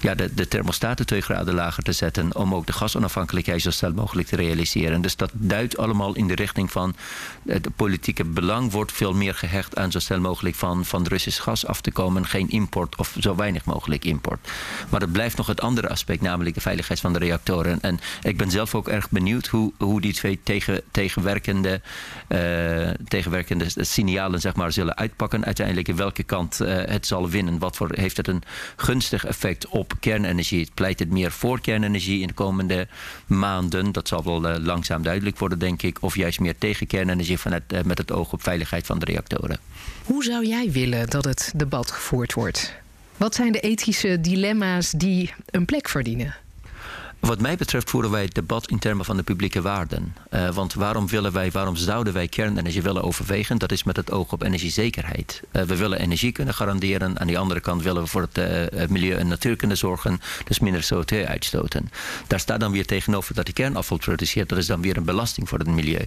ja, 0.00 0.14
de, 0.14 0.34
de 0.34 0.48
thermostaten 0.48 1.06
twee 1.06 1.20
graden 1.20 1.54
lager 1.54 1.82
te 1.82 1.92
zetten. 1.92 2.36
Om 2.36 2.54
ook 2.54 2.66
de 2.66 2.72
gasonafhankelijkheid 2.72 3.62
zo 3.62 3.70
snel 3.70 3.92
mogelijk 3.92 4.28
te 4.28 4.36
realiseren. 4.36 5.00
Dus 5.00 5.16
dat 5.16 5.30
duidt 5.32 5.76
allemaal 5.76 6.14
in 6.14 6.26
de 6.26 6.34
richting 6.40 6.70
van 6.72 6.94
het 7.46 7.76
politieke 7.76 8.24
belang 8.24 8.72
wordt 8.72 8.92
veel 8.92 9.14
meer 9.14 9.34
gehecht 9.34 9.76
aan 9.76 9.90
zo 9.90 9.98
snel 9.98 10.20
mogelijk 10.20 10.56
van, 10.56 10.84
van 10.84 11.06
Russisch 11.06 11.42
gas 11.42 11.66
af 11.66 11.80
te 11.80 11.90
komen. 11.90 12.26
Geen 12.26 12.50
import 12.50 12.96
of 12.96 13.16
zo 13.18 13.34
weinig 13.34 13.64
mogelijk 13.64 14.04
import. 14.04 14.48
Maar 14.88 15.00
het 15.00 15.12
blijft 15.12 15.36
nog 15.36 15.46
het 15.46 15.60
andere 15.60 15.88
aspect, 15.88 16.20
namelijk 16.20 16.54
de 16.54 16.60
veiligheid 16.60 17.00
van 17.00 17.12
de 17.12 17.18
reactoren. 17.18 17.80
En 17.80 18.00
ik 18.22 18.36
ben 18.36 18.50
zelf 18.50 18.74
ook 18.74 18.88
erg 18.88 19.10
benieuwd 19.10 19.46
hoe, 19.46 19.72
hoe 19.78 20.00
die 20.00 20.12
twee 20.12 20.40
tegen, 20.42 20.82
tegenwerkende 20.90 21.80
uh, 22.28 22.90
tegenwerkende 23.08 23.66
signalen 23.76 24.40
zeg 24.40 24.54
maar, 24.54 24.72
zullen 24.72 24.96
uitpakken. 24.96 25.44
Uiteindelijk 25.44 25.88
in 25.88 25.96
welke 25.96 26.22
kant 26.22 26.60
uh, 26.60 26.68
het 26.68 27.06
zal 27.06 27.28
winnen. 27.28 27.58
Wat 27.58 27.76
voor, 27.76 27.90
heeft 27.92 28.16
het 28.16 28.28
een 28.28 28.42
gunstig 28.76 29.24
effect 29.24 29.68
op 29.68 29.92
kernenergie? 30.00 30.68
Pleit 30.74 30.98
het 30.98 31.10
meer 31.10 31.30
voor 31.30 31.60
kernenergie 31.60 32.20
in 32.20 32.26
de 32.26 32.32
komende 32.32 32.88
maanden? 33.26 33.92
Dat 33.92 34.08
zal 34.08 34.24
wel 34.24 34.58
langzaam 34.58 35.02
duidelijk 35.02 35.38
worden, 35.38 35.58
denk 35.58 35.82
ik. 35.82 35.98
Of 36.00 36.16
juist 36.16 36.29
meer 36.38 36.58
tegen 36.58 36.86
kernenergie 36.86 37.38
vanuit, 37.38 37.62
uh, 37.72 37.80
met 37.82 37.98
het 37.98 38.12
oog 38.12 38.32
op 38.32 38.42
veiligheid 38.42 38.86
van 38.86 38.98
de 38.98 39.04
reactoren. 39.04 39.58
Hoe 40.04 40.24
zou 40.24 40.46
jij 40.46 40.70
willen 40.70 41.10
dat 41.10 41.24
het 41.24 41.52
debat 41.56 41.90
gevoerd 41.90 42.32
wordt? 42.32 42.74
Wat 43.16 43.34
zijn 43.34 43.52
de 43.52 43.60
ethische 43.60 44.20
dilemma's 44.20 44.90
die 44.90 45.32
een 45.46 45.64
plek 45.64 45.88
verdienen? 45.88 46.34
Wat 47.20 47.40
mij 47.40 47.56
betreft 47.56 47.90
voeren 47.90 48.10
wij 48.10 48.22
het 48.22 48.34
debat 48.34 48.68
in 48.70 48.78
termen 48.78 49.04
van 49.04 49.16
de 49.16 49.22
publieke 49.22 49.60
waarden. 49.60 50.14
Uh, 50.30 50.54
want 50.54 50.74
waarom 50.74 51.08
willen 51.08 51.32
wij, 51.32 51.50
waarom 51.50 51.76
zouden 51.76 52.12
wij 52.12 52.28
kernenergie 52.28 52.82
willen 52.82 53.02
overwegen? 53.02 53.58
Dat 53.58 53.72
is 53.72 53.84
met 53.84 53.96
het 53.96 54.10
oog 54.10 54.32
op 54.32 54.42
energiezekerheid. 54.42 55.42
Uh, 55.52 55.62
we 55.62 55.76
willen 55.76 55.98
energie 55.98 56.32
kunnen 56.32 56.54
garanderen. 56.54 57.20
Aan 57.20 57.26
de 57.26 57.38
andere 57.38 57.60
kant 57.60 57.82
willen 57.82 58.02
we 58.02 58.08
voor 58.08 58.28
het 58.32 58.38
uh, 58.38 58.88
milieu 58.88 59.16
en 59.16 59.28
natuur 59.28 59.56
kunnen 59.56 59.76
zorgen. 59.76 60.20
Dus 60.44 60.58
minder 60.58 60.88
CO2 60.94 61.26
uitstoten. 61.26 61.90
Daar 62.26 62.40
staat 62.40 62.60
dan 62.60 62.72
weer 62.72 62.86
tegenover 62.86 63.34
dat 63.34 63.46
je 63.46 63.52
kernafval 63.52 63.98
produceert. 63.98 64.48
Dat 64.48 64.58
is 64.58 64.66
dan 64.66 64.80
weer 64.80 64.96
een 64.96 65.04
belasting 65.04 65.48
voor 65.48 65.58
het 65.58 65.68
milieu. 65.68 66.04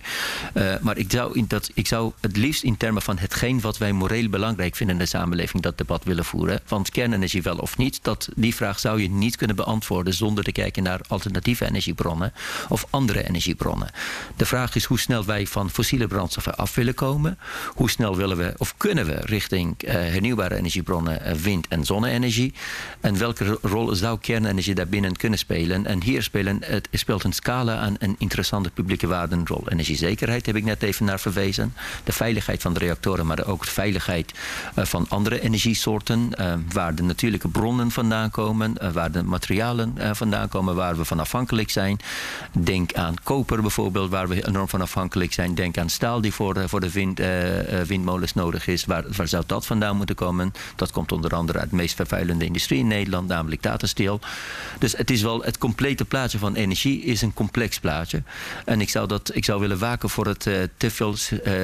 maar 0.82 0.98
ik 0.98 1.12
zou, 1.12 1.38
in 1.38 1.46
dat, 1.48 1.70
ik 1.74 1.88
zou 1.88 2.12
het 2.20 2.38
liefst 2.38 2.64
in 2.64 2.78
termen 2.78 3.02
van 3.02 3.18
hetgeen 3.18 3.62
wat 3.62 3.78
wij 3.78 3.92
moreel 3.92 4.30
belangrijk 4.30 4.76
vinden 4.76 4.96
in 4.96 5.02
de 5.02 5.08
samenleving 5.08 5.64
dat 5.64 5.78
debat 5.78 6.04
willen 6.04 6.26
voeren. 6.26 6.60
Want 6.68 6.90
kernenergie 6.90 7.42
wel 7.42 7.58
of 7.58 7.78
niet, 7.78 8.00
dat, 8.02 8.30
die 8.36 8.56
vraag 8.56 8.80
zou 8.80 9.02
je 9.02 9.10
niet 9.10 9.36
kunnen 9.36 9.56
beantwoorden 9.56 10.14
zonder 10.14 10.44
te 10.44 10.52
kijken 10.52 10.84
naar 10.84 11.02
alternatieve 11.08 11.66
energiebronnen 11.66 12.34
of 12.70 12.86
andere 12.90 13.28
energiebronnen. 13.28 13.90
De 14.36 14.46
vraag 14.46 14.76
is 14.76 14.86
hoe 14.86 15.00
snel 15.00 15.26
wij 15.26 15.48
van 15.48 15.70
fossiele 15.70 16.08
brandstoffen 16.08 16.56
af 16.56 16.76
willen 16.76 16.94
komen. 16.94 17.38
Hoe 17.68 17.90
snel 17.90 18.16
willen 18.16 18.38
we 18.38 18.54
of 18.58 18.78
kunnen 18.78 19.06
we 19.06 19.16
richting 19.22 19.76
uh, 19.84 19.92
hernieuwbare 19.92 20.56
energiebronnen, 20.56 21.22
uh, 21.28 21.32
wind- 21.32 21.68
en 21.68 21.86
zonne-energie. 21.86 22.54
En 23.02 23.18
welke 23.18 23.58
rol 23.62 23.96
zou 23.96 24.20
kernenergie 24.20 24.76
daarbinnen 24.76 25.16
kunnen 25.16 25.40
spelen? 25.40 25.86
En 25.86 26.04
hier 26.04 26.24
spelen, 26.24 26.58
het 26.66 26.88
speelt 26.92 27.24
een 27.24 27.34
scala 27.34 27.78
aan 27.78 27.96
een 28.00 28.16
interessante 28.18 28.70
publieke 28.70 29.08
waarde 29.08 29.36
een 29.36 29.48
rol. 29.48 29.64
Energiezekerheid 29.70 30.46
heb 30.46 30.56
ik 30.56 30.64
net 30.64 30.84
even 30.84 31.06
naar 31.06 31.20
verwezen. 31.20 31.74
De 32.04 32.12
veiligheid 32.12 32.62
van 32.62 32.74
de 32.74 32.80
reactoren, 32.80 33.26
maar 33.26 33.46
ook 33.46 33.66
de 33.66 33.72
veiligheid 33.72 34.32
uh, 34.76 34.86
van 34.86 35.06
andere 35.10 35.42
energiesoorten. 35.42 36.30
waar 36.74 36.96
de 36.96 37.04
natuurlijke 37.04 37.48
bronnen 37.48 37.92
vandaan 37.92 38.32
komen, 38.32 38.94
waar 38.94 39.12
de 39.12 39.24
materialen 39.24 40.16
vandaan 40.16 40.50
komen, 40.50 40.76
waar 40.76 40.93
we 40.98 41.06
van 41.06 41.20
afhankelijk 41.20 41.70
zijn. 41.70 42.00
Denk 42.52 42.94
aan 42.94 43.16
koper 43.24 43.62
bijvoorbeeld, 43.62 44.10
waar 44.10 44.28
we 44.28 44.48
enorm 44.48 44.68
van 44.68 44.82
afhankelijk 44.82 45.34
zijn. 45.34 45.56
Denk 45.56 45.78
aan 45.78 45.90
staal 45.90 46.22
die 46.22 46.34
voor, 46.34 46.70
voor 46.70 46.80
de 46.80 46.92
wind, 46.92 47.22
windmolens 47.88 48.34
nodig 48.34 48.68
is. 48.68 48.86
Waar, 48.86 49.04
waar 49.16 49.28
zou 49.28 49.44
dat 49.46 49.66
vandaan 49.66 49.98
moeten 49.98 50.16
komen? 50.16 50.54
Dat 50.76 50.92
komt 50.92 51.12
onder 51.12 51.36
andere 51.36 51.60
uit 51.60 51.70
de 51.70 51.76
meest 51.76 51.96
vervuilende 51.96 52.46
industrie 52.46 52.80
in 52.80 52.88
Nederland, 52.88 53.28
namelijk 53.28 53.62
datasteel. 53.64 54.20
Dus 54.80 54.98
het 54.98 55.12
is 55.12 55.22
wel 55.22 55.42
het 55.42 55.58
complete 55.58 56.06
plaatje 56.06 56.38
van 56.38 56.56
energie 56.56 57.04
is 57.04 57.22
een 57.22 57.34
complex 57.34 57.80
plaatje. 57.80 58.24
En 58.66 58.82
ik 58.82 58.90
zou, 58.90 59.08
dat, 59.08 59.32
ik 59.34 59.46
zou 59.46 59.60
willen 59.60 59.80
waken 59.80 60.10
voor 60.10 60.28
het 60.28 60.40
te 60.78 60.92
veel 60.92 61.16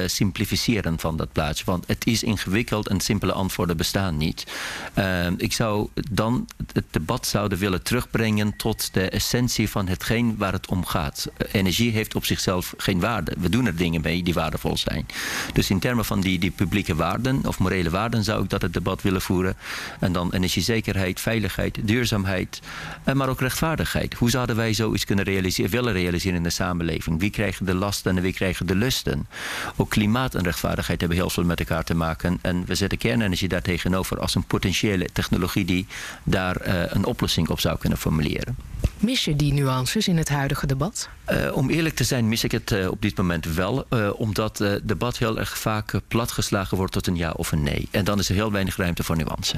simplificeren 0.06 0.98
van 0.98 1.16
dat 1.16 1.32
plaatje. 1.32 1.64
Want 1.64 1.86
het 1.86 2.06
is 2.06 2.22
ingewikkeld 2.22 2.88
en 2.88 3.00
simpele 3.00 3.32
antwoorden 3.32 3.76
bestaan 3.76 4.16
niet. 4.16 4.46
Ehm, 4.94 5.34
ik 5.36 5.52
zou 5.52 5.88
dan 6.10 6.48
het 6.72 6.84
debat 6.90 7.26
zouden 7.26 7.58
willen 7.58 7.82
terugbrengen 7.82 8.56
tot 8.56 8.94
de 8.94 9.19
essentie 9.20 9.70
van 9.70 9.88
hetgeen 9.88 10.36
waar 10.36 10.52
het 10.52 10.66
om 10.66 10.86
gaat. 10.86 11.30
energie 11.52 11.92
heeft 11.92 12.14
op 12.14 12.24
zichzelf 12.24 12.74
geen 12.76 13.00
waarde. 13.00 13.34
We 13.38 13.48
doen 13.48 13.66
er 13.66 13.76
dingen 13.76 14.00
mee 14.00 14.22
die 14.22 14.34
waardevol 14.34 14.76
zijn. 14.76 15.06
Dus 15.52 15.70
in 15.70 15.78
termen 15.78 16.04
van 16.04 16.20
die, 16.20 16.38
die 16.38 16.50
publieke 16.50 16.94
waarden 16.94 17.46
of 17.46 17.58
morele 17.58 17.90
waarden 17.90 18.24
zou 18.24 18.42
ik 18.42 18.50
dat 18.50 18.62
het 18.62 18.72
debat 18.72 19.02
willen 19.02 19.20
voeren. 19.20 19.56
En 20.00 20.12
dan 20.12 20.32
energiezekerheid, 20.32 21.20
veiligheid, 21.20 21.78
duurzaamheid, 21.82 22.60
eh, 23.04 23.14
maar 23.14 23.28
ook 23.28 23.40
rechtvaardigheid. 23.40 24.14
Hoe 24.14 24.30
zouden 24.30 24.56
wij 24.56 24.72
zoiets 24.74 25.04
kunnen 25.04 25.24
realiseren, 25.24 25.70
willen 25.70 25.92
realiseren 25.92 26.36
in 26.36 26.42
de 26.42 26.50
samenleving? 26.50 27.20
Wie 27.20 27.30
krijgen 27.30 27.66
de 27.66 27.74
lasten 27.74 28.16
en 28.16 28.22
wie 28.22 28.32
krijgen 28.32 28.66
de 28.66 28.74
lusten? 28.76 29.28
Ook 29.76 29.90
klimaat 29.90 30.34
en 30.34 30.42
rechtvaardigheid 30.42 31.00
hebben 31.00 31.18
heel 31.18 31.30
veel 31.30 31.44
met 31.44 31.58
elkaar 31.58 31.84
te 31.84 31.94
maken. 31.94 32.38
En 32.42 32.64
we 32.66 32.74
zetten 32.74 32.98
kernenergie 32.98 33.48
daar 33.48 33.62
tegenover 33.62 34.20
als 34.20 34.34
een 34.34 34.44
potentiële 34.44 35.08
technologie 35.12 35.64
die 35.64 35.86
daar 36.24 36.66
uh, 36.66 36.82
een 36.86 37.04
oplossing 37.04 37.48
op 37.48 37.60
zou 37.60 37.78
kunnen 37.78 37.98
formuleren. 37.98 38.69
Mis 38.98 39.24
je 39.24 39.36
die 39.36 39.52
nuances 39.52 40.08
in 40.08 40.16
het 40.16 40.28
huidige 40.28 40.66
debat? 40.66 41.08
Uh, 41.30 41.56
om 41.56 41.70
eerlijk 41.70 41.94
te 41.94 42.04
zijn 42.04 42.28
mis 42.28 42.44
ik 42.44 42.52
het 42.52 42.70
uh, 42.70 42.90
op 42.90 43.02
dit 43.02 43.16
moment 43.16 43.44
wel. 43.44 43.84
Uh, 43.90 44.10
omdat 44.16 44.58
het 44.58 44.88
debat 44.88 45.18
heel 45.18 45.38
erg 45.38 45.58
vaak 45.58 46.00
platgeslagen 46.08 46.76
wordt 46.76 46.92
tot 46.92 47.06
een 47.06 47.16
ja 47.16 47.30
of 47.30 47.52
een 47.52 47.62
nee. 47.62 47.88
En 47.90 48.04
dan 48.04 48.18
is 48.18 48.28
er 48.28 48.34
heel 48.34 48.52
weinig 48.52 48.76
ruimte 48.76 49.02
voor 49.02 49.16
nuance. 49.16 49.56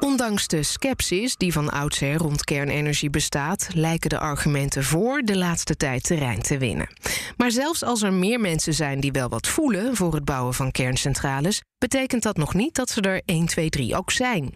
Ondanks 0.00 0.46
de 0.46 0.62
scepsis 0.62 1.36
die 1.36 1.52
van 1.52 1.70
oudsher 1.70 2.16
rond 2.16 2.44
kernenergie 2.44 3.10
bestaat, 3.10 3.68
lijken 3.74 4.10
de 4.10 4.18
argumenten 4.18 4.84
voor 4.84 5.22
de 5.22 5.36
laatste 5.36 5.76
tijd 5.76 6.04
terrein 6.04 6.42
te 6.42 6.58
winnen. 6.58 6.88
Maar 7.36 7.50
zelfs 7.50 7.82
als 7.82 8.02
er 8.02 8.12
meer 8.12 8.40
mensen 8.40 8.74
zijn 8.74 9.00
die 9.00 9.12
wel 9.12 9.28
wat 9.28 9.48
voelen 9.48 9.96
voor 9.96 10.14
het 10.14 10.24
bouwen 10.24 10.54
van 10.54 10.70
kerncentrales, 10.70 11.62
betekent 11.78 12.22
dat 12.22 12.36
nog 12.36 12.54
niet 12.54 12.74
dat 12.74 12.90
ze 12.90 13.00
er 13.00 13.22
1, 13.24 13.46
2, 13.46 13.70
3 13.70 13.96
ook 13.96 14.10
zijn. 14.10 14.54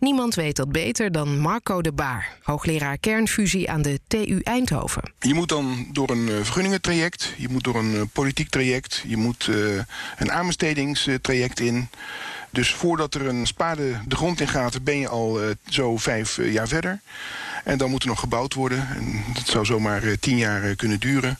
Niemand 0.00 0.34
weet 0.34 0.56
dat 0.56 0.72
beter 0.72 1.12
dan 1.12 1.38
Marco 1.38 1.82
de 1.82 1.92
Baar, 1.92 2.38
hoogleraar 2.42 2.98
kernfusie 2.98 3.70
aan 3.70 3.82
de 3.82 4.00
TU 4.06 4.40
Eindhoven. 4.42 5.12
Je 5.20 5.34
moet 5.34 5.48
dan 5.48 5.88
door 5.92 6.10
een 6.10 6.28
vergunningentraject, 6.44 7.34
je 7.36 7.48
moet 7.48 7.64
door 7.64 7.76
een 7.76 8.08
politiek 8.08 8.48
traject, 8.48 9.02
je 9.06 9.16
moet 9.16 9.50
een 10.16 10.32
aanbestedingstraject 10.32 11.60
in. 11.60 11.88
Dus 12.50 12.74
voordat 12.74 13.14
er 13.14 13.26
een 13.26 13.46
spade 13.46 14.00
de 14.06 14.16
grond 14.16 14.40
in 14.40 14.48
gaat, 14.48 14.84
ben 14.84 14.98
je 14.98 15.08
al 15.08 15.40
zo 15.68 15.96
vijf 15.96 16.38
jaar 16.42 16.68
verder. 16.68 17.00
En 17.64 17.78
dan 17.78 17.90
moet 17.90 18.02
er 18.02 18.08
nog 18.08 18.20
gebouwd 18.20 18.54
worden. 18.54 18.88
En 18.88 19.24
dat 19.34 19.46
zou 19.46 19.64
zomaar 19.64 20.18
tien 20.20 20.36
jaar 20.36 20.74
kunnen 20.74 21.00
duren. 21.00 21.38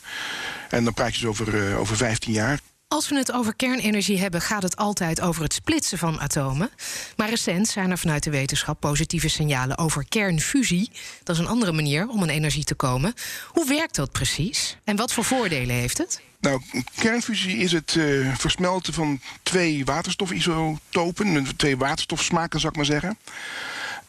En 0.68 0.84
dan 0.84 0.94
praat 0.94 1.14
je 1.14 1.20
dus 1.20 1.28
over, 1.28 1.76
over 1.76 1.96
15 1.96 2.32
jaar. 2.32 2.60
Als 2.88 3.08
we 3.08 3.16
het 3.16 3.32
over 3.32 3.56
kernenergie 3.56 4.18
hebben, 4.18 4.40
gaat 4.40 4.62
het 4.62 4.76
altijd 4.76 5.20
over 5.20 5.42
het 5.42 5.52
splitsen 5.52 5.98
van 5.98 6.20
atomen. 6.20 6.70
Maar 7.16 7.28
recent 7.28 7.68
zijn 7.68 7.90
er 7.90 7.98
vanuit 7.98 8.22
de 8.22 8.30
wetenschap 8.30 8.80
positieve 8.80 9.28
signalen 9.28 9.78
over 9.78 10.08
kernfusie. 10.08 10.90
Dat 11.22 11.36
is 11.36 11.42
een 11.42 11.48
andere 11.48 11.72
manier 11.72 12.08
om 12.08 12.22
aan 12.22 12.28
energie 12.28 12.64
te 12.64 12.74
komen. 12.74 13.14
Hoe 13.48 13.68
werkt 13.68 13.94
dat 13.94 14.12
precies? 14.12 14.78
En 14.84 14.96
wat 14.96 15.12
voor 15.12 15.24
voordelen 15.24 15.74
heeft 15.74 15.98
het? 15.98 16.20
Nou, 16.40 16.62
kernfusie 16.94 17.56
is 17.56 17.72
het 17.72 17.94
uh, 17.94 18.34
versmelten 18.36 18.92
van 18.92 19.20
twee 19.42 19.84
waterstofisotopen, 19.84 21.56
twee 21.56 21.76
waterstofsmaken 21.76 22.60
zou 22.60 22.72
ik 22.72 22.76
maar 22.76 22.86
zeggen. 22.86 23.18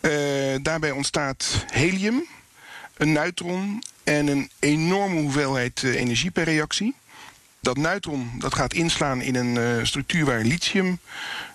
Uh, 0.02 0.56
daarbij 0.62 0.92
ontstaat 0.92 1.66
helium, 1.68 2.26
een 2.98 3.12
neutron 3.12 3.84
en 4.04 4.28
een 4.28 4.50
enorme 4.60 5.20
hoeveelheid 5.20 5.82
uh, 5.82 5.96
energie 5.96 6.32
per 6.32 6.44
reactie. 6.44 6.96
Dat 7.62 7.78
neutron 7.78 8.32
dat 8.40 8.56
gaat 8.56 8.74
inslaan 8.74 9.22
in 9.22 9.36
een 9.36 9.88
structuur 9.88 10.26
waar 10.26 10.42
lithium 10.42 11.00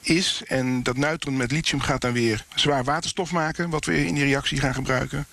is. 0.01 0.43
En 0.47 0.83
dat 0.83 0.97
neutron 0.97 1.37
met 1.37 1.53
lithium 1.53 1.81
gaat 1.81 2.01
dan 2.01 2.13
weer 2.13 2.45
zwaar 2.55 2.85
waterstof 2.85 3.33
maken, 3.33 3.71
wat 3.71 3.85
we 3.85 4.07
in 4.07 4.15
die 4.15 4.25
reactie 4.25 4.61
gaan 4.61 4.75
gebruiken 4.75 5.27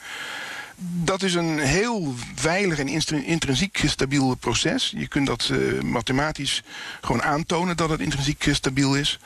dat 0.82 1.24
is 1.24 1.34
een 1.34 1.60
heel 1.60 2.16
veilig 2.36 2.80
en 2.80 2.88
intrinsiek 3.24 3.82
stabiel 3.86 4.36
proces. 4.36 4.94
Je 4.98 5.08
kunt 5.08 5.28
dat 5.28 5.50
uh, 5.52 5.82
mathematisch 5.82 6.64
gewoon 7.02 7.24
aantonen 7.24 7.78
dat 7.78 7.90
het 7.90 8.00
intrinsiek 8.00 8.50
stabiel 8.52 8.96
is. 8.96 9.20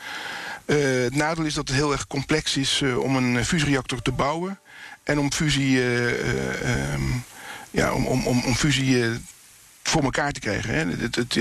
Het 0.66 1.16
nadeel 1.16 1.46
is 1.46 1.54
dat 1.54 1.68
het 1.68 1.78
heel 1.78 1.92
erg 1.92 2.08
complex 2.08 2.58
is 2.58 2.82
om 2.82 3.16
een 3.16 3.46
fusiereactor 3.46 4.02
te 4.02 4.12
bouwen. 4.12 4.60
En 5.04 5.20
om 5.20 5.32
fusie, 5.32 5.82
um, 5.82 7.24
ja, 7.72 7.94
om, 7.94 8.06
om, 8.06 8.28
om, 8.28 8.56
fusie 8.56 9.04
voor 9.84 10.04
elkaar 10.04 10.32
te 10.32 10.40
krijgen. 10.40 10.74
Hè. 10.74 11.04
Het, 11.04 11.16
het, 11.16 11.34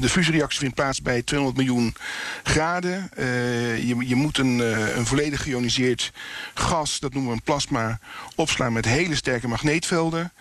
de 0.00 0.08
fusiereactie 0.08 0.58
vindt 0.58 0.74
plaats 0.74 1.02
bij 1.02 1.22
200 1.22 1.58
miljoen 1.58 1.94
graden. 2.42 3.10
Uh, 3.18 3.78
je, 3.88 4.08
je, 4.08 4.14
moet 4.14 4.38
een, 4.38 4.58
uh, 4.58 4.96
een 4.96 5.06
volledig 5.06 5.42
geïoniseerd 5.42 6.12
gas, 6.54 7.00
dat 7.00 7.12
noemen 7.12 7.30
we 7.30 7.36
een 7.36 7.42
plasma, 7.42 7.98
opslaan 8.34 8.72
met 8.72 8.84
hele 8.84 9.14
sterke 9.14 9.48
magneetvelden. 9.48 10.32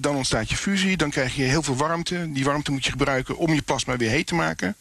Dan 0.00 0.16
ontstaat 0.16 0.50
je 0.50 0.56
fusie, 0.56 0.96
dan 0.96 1.10
krijg 1.10 1.36
je 1.36 1.42
heel 1.42 1.62
veel 1.62 1.76
warmte. 1.76 2.32
Die 2.32 2.44
warmte 2.44 2.70
moet 2.70 2.84
je 2.84 2.90
gebruiken 2.90 3.36
om 3.36 3.54
je 3.54 3.62
plasma 3.62 3.96
weer 3.96 4.10
heet 4.10 4.26
te 4.26 4.34
maken. 4.34 4.76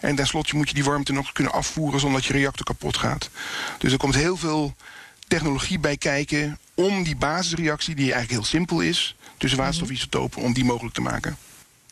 En 0.00 0.14
tenslotte 0.14 0.56
moet 0.56 0.68
je 0.68 0.74
die 0.74 0.84
warmte 0.84 1.12
nog 1.12 1.32
kunnen 1.32 1.52
afvoeren 1.52 2.00
zonder 2.00 2.20
dat 2.20 2.28
je 2.28 2.36
reactor 2.36 2.66
kapot 2.66 2.96
gaat. 2.96 3.30
Dus 3.78 3.92
er 3.92 3.98
komt 3.98 4.14
heel 4.14 4.36
veel 4.36 4.74
technologie 5.28 5.78
bij 5.78 5.96
kijken 5.96 6.58
om 6.74 7.02
die 7.02 7.16
basisreactie, 7.16 7.94
die 7.94 8.12
eigenlijk 8.12 8.32
heel 8.32 8.58
simpel 8.58 8.80
is, 8.80 9.16
tussen 9.44 9.62
waterstofisotopen, 9.62 10.42
om 10.42 10.52
die 10.52 10.64
mogelijk 10.64 10.94
te 10.94 11.00
maken. 11.00 11.36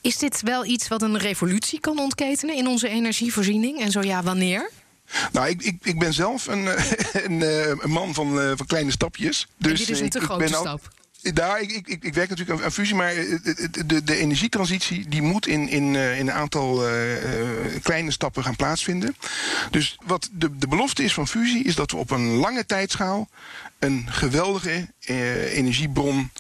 Is 0.00 0.18
dit 0.18 0.40
wel 0.40 0.64
iets 0.64 0.88
wat 0.88 1.02
een 1.02 1.18
revolutie 1.18 1.80
kan 1.80 1.98
ontketenen 1.98 2.56
in 2.56 2.66
onze 2.66 2.88
energievoorziening? 2.88 3.80
En 3.80 3.90
zo 3.90 4.00
ja, 4.00 4.22
wanneer? 4.22 4.70
Nou, 5.32 5.48
ik, 5.48 5.62
ik, 5.62 5.76
ik 5.82 5.98
ben 5.98 6.14
zelf 6.14 6.46
een, 6.46 6.66
een, 7.28 7.42
eh, 7.42 7.68
een 7.68 7.90
man 7.90 8.14
van, 8.14 8.40
eh, 8.40 8.52
van 8.56 8.66
kleine 8.66 8.90
stapjes. 8.90 9.46
Dus 9.56 9.78
dit 9.78 9.88
is 9.88 10.00
een 10.00 10.08
te 10.08 10.18
ik, 10.18 10.24
grote 10.24 10.44
ben 10.44 10.48
stap. 10.48 10.90
Daar, 11.22 11.60
ik, 11.60 11.70
ik, 11.70 12.04
ik, 12.04 12.14
werk 12.14 12.28
natuurlijk 12.28 12.62
aan, 12.62 12.72
fusie, 12.72 12.94
maar 12.94 13.14
de, 13.14 14.02
de, 14.04 14.16
energietransitie 14.16 15.08
die 15.08 15.22
moet 15.22 15.46
in, 15.46 15.68
in, 15.68 15.96
eh, 15.96 16.18
in 16.18 16.28
een 16.28 16.34
aantal 16.34 16.88
uh, 16.88 16.94
kleine 17.82 18.10
stappen 18.10 18.44
gaan 18.44 18.56
plaatsvinden. 18.56 19.16
Dus 19.70 19.98
wat 20.04 20.28
de, 20.32 20.56
de 20.56 20.68
belofte 20.68 21.04
is 21.04 21.14
van 21.14 21.28
fusie, 21.28 21.64
is 21.64 21.74
dat 21.74 21.90
we 21.90 21.96
op 21.96 22.10
een 22.10 22.34
lange 22.34 22.66
tijdschaal 22.66 23.28
een 23.78 24.06
geweldige 24.10 24.88
uh, 25.06 25.56
energiebron 25.56 26.30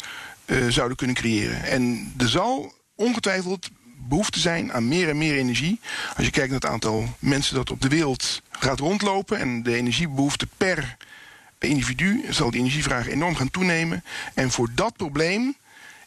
zouden 0.68 0.96
kunnen 0.96 1.16
creëren. 1.16 1.64
En 1.64 2.12
er 2.18 2.28
zal 2.28 2.74
ongetwijfeld 2.94 3.70
behoefte 4.08 4.38
zijn 4.38 4.72
aan 4.72 4.88
meer 4.88 5.08
en 5.08 5.18
meer 5.18 5.36
energie. 5.36 5.80
Als 6.16 6.26
je 6.26 6.32
kijkt 6.32 6.50
naar 6.50 6.60
het 6.60 6.70
aantal 6.70 7.08
mensen 7.18 7.54
dat 7.54 7.70
op 7.70 7.80
de 7.80 7.88
wereld 7.88 8.42
gaat 8.50 8.78
rondlopen 8.78 9.38
en 9.38 9.62
de 9.62 9.74
energiebehoefte 9.74 10.46
per 10.56 10.96
individu 11.58 12.24
zal 12.30 12.50
die 12.50 12.60
energievraag 12.60 13.08
enorm 13.08 13.34
gaan 13.34 13.50
toenemen. 13.50 14.04
En 14.34 14.50
voor 14.50 14.68
dat 14.74 14.94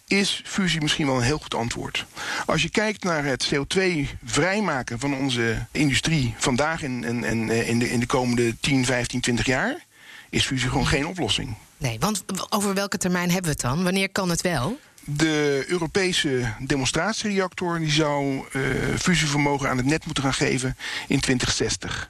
is 0.07 0.41
fusie 0.45 0.81
misschien 0.81 1.05
wel 1.05 1.15
een 1.15 1.21
heel 1.21 1.37
goed 1.37 1.55
antwoord. 1.55 2.05
Als 2.45 2.61
je 2.61 2.69
kijkt 2.69 3.03
naar 3.03 3.25
het 3.25 3.53
CO2-vrijmaken 3.53 4.99
van 4.99 5.15
onze 5.15 5.65
industrie 5.71 6.33
vandaag 6.37 6.83
en, 6.83 7.23
en 7.23 7.49
eh, 7.49 7.69
in, 7.69 7.79
de, 7.79 7.91
in 7.91 7.99
de 7.99 8.05
komende 8.05 8.59
10, 8.59 8.85
15, 8.85 9.21
20 9.21 9.45
jaar, 9.45 9.85
is 10.29 10.45
fusie 10.45 10.69
gewoon 10.69 10.87
geen 10.87 11.07
oplossing. 11.07 11.55
Nee, 11.85 11.99
want 11.99 12.23
over 12.49 12.73
welke 12.73 12.97
termijn 12.97 13.31
hebben 13.31 13.43
we 13.43 13.49
het 13.49 13.61
dan? 13.61 13.83
Wanneer 13.83 14.09
kan 14.09 14.29
het 14.29 14.41
wel? 14.41 14.79
De 15.03 15.63
Europese 15.67 16.53
demonstratiereactor 16.59 17.79
die 17.79 17.91
zou 17.91 18.45
uh, 18.51 18.63
fusievermogen 18.97 19.69
aan 19.69 19.77
het 19.77 19.85
net 19.85 20.05
moeten 20.05 20.23
gaan 20.23 20.33
geven 20.33 20.77
in 21.07 21.19
2060. 21.19 22.09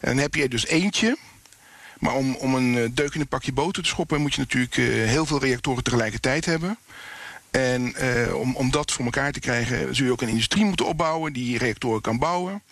En 0.00 0.08
dan 0.08 0.18
heb 0.18 0.34
je 0.34 0.42
er 0.42 0.48
dus 0.48 0.66
eentje 0.66 1.16
maar 1.98 2.14
om, 2.14 2.34
om 2.34 2.54
een 2.54 2.78
eh, 2.78 2.88
deuk 2.92 3.14
in 3.14 3.20
een 3.20 3.28
pakje 3.28 3.52
boter 3.52 3.82
te 3.82 3.88
schoppen... 3.88 4.20
moet 4.20 4.34
je 4.34 4.40
natuurlijk 4.40 4.76
uh, 4.76 5.06
heel 5.06 5.26
veel 5.26 5.40
reactoren 5.40 5.82
tegelijkertijd 5.82 6.44
hebben. 6.44 6.78
En 7.50 7.94
om, 8.34 8.56
om 8.56 8.70
dat 8.70 8.92
voor 8.92 9.04
elkaar 9.04 9.32
te 9.32 9.40
krijgen... 9.40 9.94
zul 9.94 10.06
je 10.06 10.12
ook 10.12 10.22
een 10.22 10.28
industrie 10.28 10.64
moeten 10.64 10.86
opbouwen 10.86 11.32
die 11.32 11.58
reactoren 11.58 12.00
kan 12.00 12.18
bouwen. 12.18 12.62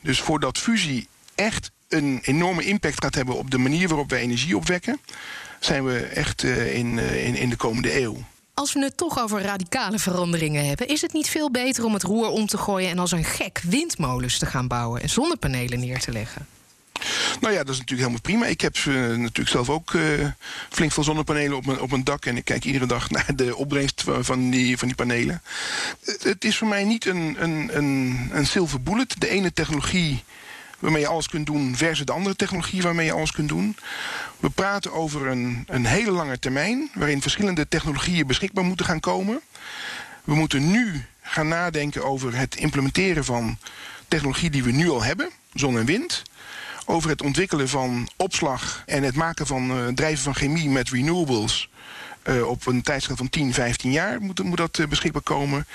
Dus 0.00 0.20
voordat 0.20 0.58
fusie 0.58 1.08
echt 1.34 1.70
een 1.88 2.20
enorme 2.22 2.64
impact 2.64 3.04
gaat 3.04 3.14
hebben... 3.14 3.36
op 3.36 3.50
de 3.50 3.58
manier 3.58 3.88
waarop 3.88 4.10
wij 4.10 4.20
energie 4.20 4.56
opwekken... 4.56 5.00
zijn 5.60 5.84
we 5.84 5.98
echt 5.98 6.42
uh, 6.42 6.76
in, 6.76 6.98
in, 6.98 7.34
in 7.34 7.50
de 7.50 7.56
komende 7.56 8.00
eeuw. 8.00 8.16
Als 8.54 8.72
we 8.72 8.80
het 8.80 8.96
toch 8.96 9.18
over 9.18 9.42
radicale 9.42 9.98
veranderingen 9.98 10.66
hebben, 10.66 10.88
is 10.88 11.00
het 11.00 11.12
niet 11.12 11.28
veel 11.28 11.50
beter 11.50 11.84
om 11.84 11.92
het 11.92 12.02
roer 12.02 12.28
om 12.28 12.46
te 12.46 12.58
gooien 12.58 12.90
en 12.90 12.98
als 12.98 13.12
een 13.12 13.24
gek 13.24 13.60
windmolens 13.64 14.38
te 14.38 14.46
gaan 14.46 14.68
bouwen 14.68 15.02
en 15.02 15.08
zonnepanelen 15.08 15.80
neer 15.80 16.00
te 16.00 16.12
leggen? 16.12 16.46
Nou 17.40 17.52
ja, 17.52 17.58
dat 17.58 17.74
is 17.74 17.78
natuurlijk 17.78 18.08
helemaal 18.08 18.20
prima. 18.20 18.46
Ik 18.46 18.60
heb 18.60 18.76
uh, 18.76 18.94
natuurlijk 18.94 19.48
zelf 19.48 19.70
ook 19.70 19.92
uh, 19.92 20.28
flink 20.70 20.92
veel 20.92 21.04
zonnepanelen 21.04 21.56
op 21.56 21.66
mijn, 21.66 21.80
op 21.80 21.90
mijn 21.90 22.04
dak. 22.04 22.26
En 22.26 22.36
ik 22.36 22.44
kijk 22.44 22.64
iedere 22.64 22.86
dag 22.86 23.10
naar 23.16 23.36
de 23.36 23.56
opbrengst 23.56 24.04
van 24.06 24.50
die, 24.50 24.78
van 24.78 24.88
die 24.88 24.96
panelen. 24.96 25.42
Het 26.22 26.44
is 26.44 26.56
voor 26.56 26.68
mij 26.68 26.84
niet 26.84 27.06
een, 27.06 27.36
een, 27.38 27.70
een, 27.76 28.28
een 28.32 28.46
silver 28.46 28.82
bullet. 28.82 29.14
De 29.18 29.28
ene 29.28 29.52
technologie 29.52 30.24
waarmee 30.78 31.00
je 31.00 31.08
alles 31.08 31.28
kunt 31.28 31.46
doen 31.46 31.76
versus 31.76 32.06
de 32.06 32.12
andere 32.12 32.36
technologie 32.36 32.82
waarmee 32.82 33.06
je 33.06 33.12
alles 33.12 33.32
kunt 33.32 33.48
doen. 33.48 33.76
We 34.40 34.50
praten 34.50 34.92
over 34.92 35.26
een, 35.26 35.64
een 35.66 35.86
hele 35.86 36.10
lange 36.10 36.38
termijn 36.38 36.90
waarin 36.94 37.22
verschillende 37.22 37.68
technologieën 37.68 38.26
beschikbaar 38.26 38.64
moeten 38.64 38.86
gaan 38.86 39.00
komen. 39.00 39.40
We 40.24 40.34
moeten 40.34 40.70
nu 40.70 41.04
gaan 41.22 41.48
nadenken 41.48 42.04
over 42.04 42.36
het 42.36 42.56
implementeren 42.56 43.24
van 43.24 43.58
technologie 44.08 44.50
die 44.50 44.62
we 44.62 44.70
nu 44.70 44.90
al 44.90 45.02
hebben, 45.02 45.30
zon 45.54 45.78
en 45.78 45.84
wind. 45.84 46.22
Over 46.84 47.10
het 47.10 47.22
ontwikkelen 47.22 47.68
van 47.68 48.08
opslag 48.16 48.82
en 48.86 49.02
het 49.02 49.14
maken 49.14 49.46
van 49.46 49.70
uh, 49.70 49.86
drijven 49.86 50.24
van 50.24 50.34
chemie 50.34 50.68
met 50.68 50.90
renewables. 50.90 51.70
Uh, 52.24 52.48
op 52.48 52.66
een 52.66 52.82
tijdschrift 52.82 53.18
van 53.18 53.28
10, 53.28 53.54
15 53.54 53.90
jaar 53.90 54.20
moet, 54.20 54.42
moet 54.42 54.56
dat 54.56 54.78
uh, 54.78 54.86
beschikbaar 54.86 55.22
komen. 55.22 55.66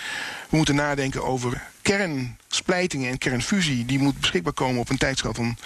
We 0.50 0.58
moeten 0.58 0.76
nadenken 0.76 1.24
over 1.24 1.62
kernsplijtingen 1.82 3.12
en 3.12 3.18
kernfusie. 3.18 3.86
Die 3.86 4.00
moet 4.00 4.20
beschikbaar 4.20 4.54
komen 4.54 4.82
op 4.82 4.90
een 4.90 4.98
tijdschrift 4.98 5.36
van, 5.36 5.58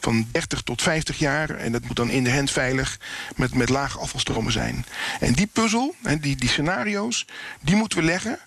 van 0.00 0.26
30 0.32 0.62
tot 0.62 0.82
50 0.82 1.18
jaar. 1.18 1.50
En 1.50 1.72
dat 1.72 1.84
moet 1.84 1.96
dan 1.96 2.10
in 2.10 2.24
de 2.24 2.32
hand 2.32 2.50
veilig 2.50 2.98
met, 3.36 3.54
met 3.54 3.68
lage 3.68 3.98
afvalstromen 3.98 4.52
zijn. 4.52 4.84
En 5.20 5.32
die 5.32 5.46
puzzel, 5.46 5.94
die, 6.20 6.36
die 6.36 6.48
scenario's, 6.48 7.26
die 7.60 7.76
moeten 7.76 7.98
we 7.98 8.04
leggen. 8.04 8.38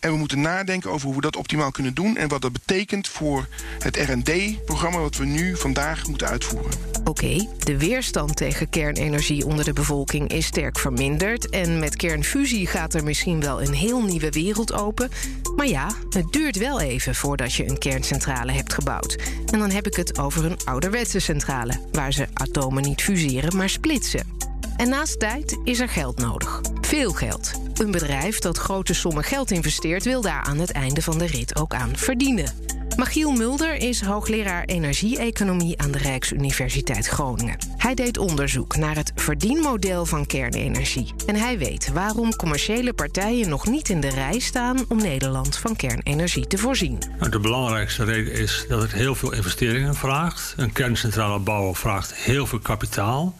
En 0.00 0.10
we 0.10 0.16
moeten 0.16 0.40
nadenken 0.40 0.90
over 0.90 1.06
hoe 1.06 1.14
we 1.14 1.20
dat 1.20 1.36
optimaal 1.36 1.70
kunnen 1.70 1.94
doen... 1.94 2.16
en 2.16 2.28
wat 2.28 2.42
dat 2.42 2.52
betekent 2.52 3.08
voor 3.08 3.48
het 3.78 3.96
R&D-programma... 3.96 4.98
wat 4.98 5.16
we 5.16 5.24
nu 5.24 5.56
vandaag 5.56 6.06
moeten 6.06 6.28
uitvoeren. 6.28 6.89
Oké, 7.10 7.46
de 7.58 7.78
weerstand 7.78 8.36
tegen 8.36 8.68
kernenergie 8.68 9.46
onder 9.46 9.64
de 9.64 9.72
bevolking 9.72 10.28
is 10.28 10.46
sterk 10.46 10.78
verminderd... 10.78 11.48
en 11.48 11.78
met 11.78 11.96
kernfusie 11.96 12.66
gaat 12.66 12.94
er 12.94 13.04
misschien 13.04 13.40
wel 13.40 13.62
een 13.62 13.72
heel 13.72 14.02
nieuwe 14.02 14.30
wereld 14.30 14.72
open. 14.72 15.10
Maar 15.56 15.66
ja, 15.66 15.90
het 16.10 16.32
duurt 16.32 16.58
wel 16.58 16.80
even 16.80 17.14
voordat 17.14 17.54
je 17.54 17.68
een 17.68 17.78
kerncentrale 17.78 18.52
hebt 18.52 18.72
gebouwd. 18.72 19.18
En 19.52 19.58
dan 19.58 19.70
heb 19.70 19.86
ik 19.86 19.94
het 19.94 20.18
over 20.18 20.44
een 20.44 20.58
ouderwetse 20.64 21.18
centrale... 21.18 21.80
waar 21.92 22.12
ze 22.12 22.26
atomen 22.32 22.82
niet 22.82 23.02
fuseren, 23.02 23.56
maar 23.56 23.68
splitsen. 23.68 24.49
En 24.80 24.88
naast 24.88 25.18
tijd 25.18 25.58
is 25.64 25.80
er 25.80 25.88
geld 25.88 26.18
nodig. 26.18 26.60
Veel 26.80 27.12
geld. 27.12 27.52
Een 27.74 27.90
bedrijf 27.90 28.38
dat 28.38 28.58
grote 28.58 28.94
sommen 28.94 29.24
geld 29.24 29.50
investeert, 29.50 30.04
wil 30.04 30.20
daar 30.20 30.42
aan 30.42 30.58
het 30.58 30.72
einde 30.72 31.02
van 31.02 31.18
de 31.18 31.26
rit 31.26 31.56
ook 31.56 31.74
aan 31.74 31.96
verdienen. 31.96 32.52
Magiel 32.96 33.32
Mulder 33.32 33.74
is 33.74 34.02
hoogleraar 34.02 34.64
energie-economie 34.64 35.78
aan 35.78 35.90
de 35.90 35.98
Rijksuniversiteit 35.98 37.06
Groningen. 37.06 37.56
Hij 37.76 37.94
deed 37.94 38.18
onderzoek 38.18 38.76
naar 38.76 38.96
het 38.96 39.12
verdienmodel 39.14 40.06
van 40.06 40.26
kernenergie. 40.26 41.14
En 41.26 41.36
hij 41.36 41.58
weet 41.58 41.92
waarom 41.92 42.36
commerciële 42.36 42.92
partijen 42.92 43.48
nog 43.48 43.66
niet 43.66 43.88
in 43.88 44.00
de 44.00 44.10
rij 44.10 44.38
staan 44.38 44.84
om 44.88 44.98
Nederland 44.98 45.56
van 45.56 45.76
kernenergie 45.76 46.46
te 46.46 46.58
voorzien. 46.58 46.98
Nou, 47.18 47.30
de 47.30 47.40
belangrijkste 47.40 48.04
reden 48.04 48.32
is 48.32 48.64
dat 48.68 48.82
het 48.82 48.92
heel 48.92 49.14
veel 49.14 49.32
investeringen 49.32 49.94
vraagt. 49.94 50.54
Een 50.56 50.72
kerncentrale 50.72 51.38
bouwen 51.38 51.74
vraagt 51.74 52.14
heel 52.14 52.46
veel 52.46 52.60
kapitaal. 52.60 53.34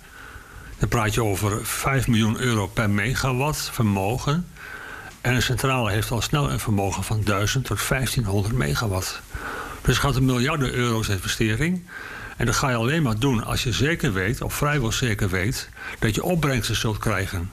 Dan 0.81 0.89
praat 0.89 1.15
je 1.15 1.25
over 1.25 1.67
5 1.67 2.09
miljoen 2.09 2.41
euro 2.41 2.67
per 2.67 2.91
megawatt 2.91 3.71
vermogen. 3.73 4.47
En 5.21 5.35
een 5.35 5.43
centrale 5.43 5.91
heeft 5.91 6.11
al 6.11 6.21
snel 6.21 6.51
een 6.51 6.61
vermogen 6.61 7.05
van 7.05 7.23
1000 7.25 7.65
tot 7.65 7.89
1500 7.89 8.55
megawatt. 8.55 9.21
Dus 9.83 9.97
het 9.97 10.05
gaat 10.05 10.17
om 10.17 10.25
miljarden 10.25 10.73
euro's 10.73 11.09
investering. 11.09 11.83
En 12.37 12.47
dat 12.47 12.55
ga 12.55 12.71
je 12.71 12.77
alleen 12.77 13.03
maar 13.03 13.19
doen 13.19 13.45
als 13.45 13.63
je 13.63 13.73
zeker 13.73 14.13
weet, 14.13 14.43
of 14.43 14.55
vrijwel 14.55 14.93
zeker 14.93 15.29
weet, 15.29 15.69
dat 15.99 16.15
je 16.15 16.23
opbrengsten 16.23 16.77
zult 16.77 16.99
krijgen. 16.99 17.51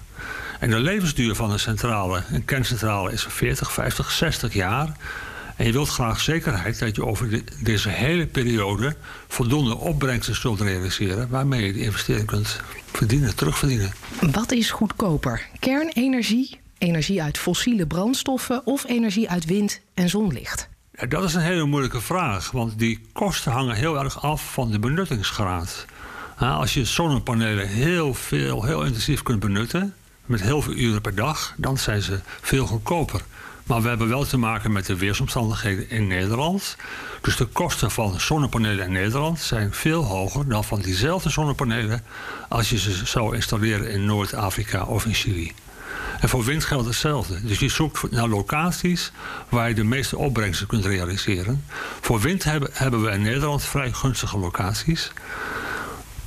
En 0.59 0.69
de 0.69 0.79
levensduur 0.79 1.35
van 1.35 1.51
een 1.51 1.59
centrale, 1.59 2.23
een 2.31 2.45
kerncentrale, 2.45 3.11
is 3.11 3.25
40, 3.29 3.71
50, 3.71 4.11
60 4.11 4.53
jaar. 4.53 4.91
En 5.57 5.65
je 5.65 5.71
wilt 5.71 5.89
graag 5.89 6.19
zekerheid 6.19 6.79
dat 6.79 6.95
je 6.95 7.05
over 7.05 7.43
deze 7.63 7.89
hele 7.89 8.27
periode 8.27 8.95
voldoende 9.27 9.77
opbrengsten 9.77 10.35
zult 10.35 10.61
realiseren 10.61 11.29
waarmee 11.29 11.65
je 11.65 11.73
de 11.73 11.79
investering 11.79 12.25
kunt 12.25 12.61
verdienen, 12.91 13.35
terugverdienen. 13.35 13.93
Wat 14.31 14.51
is 14.51 14.71
goedkoper? 14.71 15.47
Kernenergie, 15.59 16.59
energie 16.77 17.23
uit 17.23 17.37
fossiele 17.37 17.87
brandstoffen 17.87 18.65
of 18.65 18.87
energie 18.87 19.29
uit 19.29 19.45
wind 19.45 19.79
en 19.93 20.09
zonlicht? 20.09 20.69
Dat 21.07 21.23
is 21.23 21.33
een 21.33 21.41
hele 21.41 21.65
moeilijke 21.65 22.01
vraag, 22.01 22.51
want 22.51 22.79
die 22.79 22.99
kosten 23.13 23.51
hangen 23.51 23.75
heel 23.75 24.03
erg 24.03 24.21
af 24.21 24.53
van 24.53 24.71
de 24.71 24.79
benuttingsgraad. 24.79 25.85
Als 26.37 26.73
je 26.73 26.85
zonnepanelen 26.85 27.67
heel 27.67 28.13
veel, 28.13 28.63
heel 28.63 28.83
intensief 28.83 29.23
kunt 29.23 29.39
benutten, 29.39 29.93
met 30.25 30.41
heel 30.41 30.61
veel 30.61 30.73
uren 30.73 31.01
per 31.01 31.15
dag, 31.15 31.53
dan 31.57 31.77
zijn 31.77 32.01
ze 32.01 32.19
veel 32.41 32.65
goedkoper. 32.65 33.21
Maar 33.67 33.81
we 33.81 33.87
hebben 33.87 34.09
wel 34.09 34.25
te 34.25 34.37
maken 34.37 34.71
met 34.71 34.85
de 34.85 34.97
weersomstandigheden 34.97 35.89
in 35.89 36.07
Nederland. 36.07 36.75
Dus 37.21 37.35
de 37.35 37.45
kosten 37.45 37.91
van 37.91 38.19
zonnepanelen 38.19 38.85
in 38.85 38.91
Nederland 38.91 39.39
zijn 39.39 39.73
veel 39.73 40.03
hoger 40.03 40.47
dan 40.47 40.63
van 40.63 40.81
diezelfde 40.81 41.29
zonnepanelen 41.29 42.03
als 42.49 42.69
je 42.69 42.77
ze 42.77 43.05
zou 43.05 43.35
installeren 43.35 43.91
in 43.91 44.05
Noord-Afrika 44.05 44.83
of 44.83 45.05
in 45.05 45.13
Chili. 45.13 45.53
En 46.19 46.29
voor 46.29 46.43
wind 46.43 46.65
geldt 46.65 46.85
hetzelfde. 46.85 47.45
Dus 47.45 47.59
je 47.59 47.69
zoekt 47.69 48.11
naar 48.11 48.27
locaties 48.27 49.11
waar 49.49 49.69
je 49.69 49.75
de 49.75 49.83
meeste 49.83 50.17
opbrengsten 50.17 50.67
kunt 50.67 50.85
realiseren. 50.85 51.63
Voor 52.01 52.19
wind 52.19 52.43
hebben, 52.43 52.69
hebben 52.73 53.03
we 53.03 53.11
in 53.11 53.21
Nederland 53.21 53.63
vrij 53.63 53.91
gunstige 53.91 54.37
locaties. 54.37 55.11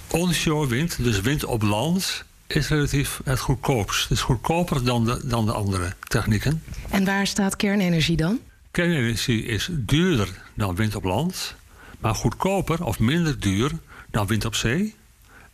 Onshore 0.07 0.67
wind, 0.67 1.05
dus 1.05 1.21
wind 1.21 1.45
op 1.45 1.63
land, 1.63 2.25
is 2.55 2.69
relatief 2.69 3.21
het 3.25 3.41
goedkoopst. 3.41 4.03
Het 4.03 4.11
is 4.11 4.21
goedkoper 4.21 4.85
dan 4.85 5.05
de, 5.05 5.21
dan 5.25 5.47
de 5.47 5.53
andere 5.53 5.93
technieken. 6.09 6.63
En 6.91 7.05
waar 7.05 7.27
staat 7.27 7.57
kernenergie 7.57 8.17
dan? 8.17 8.41
Kernenergie 8.71 9.45
is 9.45 9.69
duurder 9.73 10.43
dan 10.55 10.75
wind 10.75 10.95
op 10.95 11.05
land, 11.05 11.55
maar 12.01 12.15
goedkoper 12.15 12.85
of 12.85 12.99
minder 12.99 13.41
duur 13.41 13.71
dan 14.11 14.27
wind 14.27 14.45
op 14.45 14.55
zee. 14.55 14.95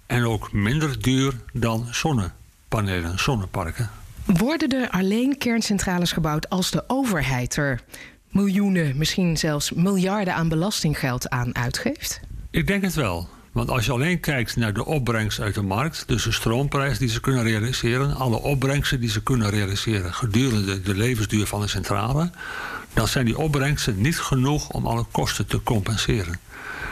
En 0.06 0.24
ook 0.24 0.52
minder 0.52 1.02
duur 1.02 1.35
dan 1.52 1.87
zonnepanelen, 1.90 3.18
zonneparken. 3.18 3.90
Worden 4.24 4.68
er 4.68 4.90
alleen 4.90 5.38
kerncentrales 5.38 6.12
gebouwd 6.12 6.48
als 6.48 6.70
de 6.70 6.85
overheid 6.87 7.56
er 7.56 7.80
miljoenen, 8.28 8.96
misschien 8.96 9.37
zelfs 9.37 9.72
miljarden 9.72 10.35
aan 10.35 10.48
belastinggeld 10.48 11.28
aan 11.28 11.56
uitgeeft? 11.56 12.20
Ik 12.50 12.66
denk 12.66 12.82
het 12.82 12.94
wel. 12.94 13.28
Want 13.57 13.71
als 13.71 13.87
je 13.87 13.92
alleen 13.92 14.21
kijkt 14.21 14.57
naar 14.57 14.73
de 14.73 14.85
opbrengst 14.85 15.40
uit 15.40 15.55
de 15.55 15.62
markt, 15.62 16.05
dus 16.07 16.23
de 16.23 16.33
stroomprijs 16.33 16.99
die 16.99 17.09
ze 17.09 17.21
kunnen 17.21 17.42
realiseren, 17.42 18.14
alle 18.14 18.37
opbrengsten 18.37 19.01
die 19.01 19.11
ze 19.11 19.23
kunnen 19.23 19.51
realiseren 19.51 20.14
gedurende 20.14 20.83
de 20.83 20.95
levensduur 20.95 21.47
van 21.47 21.61
de 21.61 21.69
centrale, 21.69 22.31
dan 22.92 23.09
zijn 23.09 23.25
die 23.25 23.38
opbrengsten 23.38 24.01
niet 24.01 24.21
genoeg 24.21 24.69
om 24.69 24.87
alle 24.87 25.05
kosten 25.11 25.47
te 25.47 25.62
compenseren. 25.62 26.38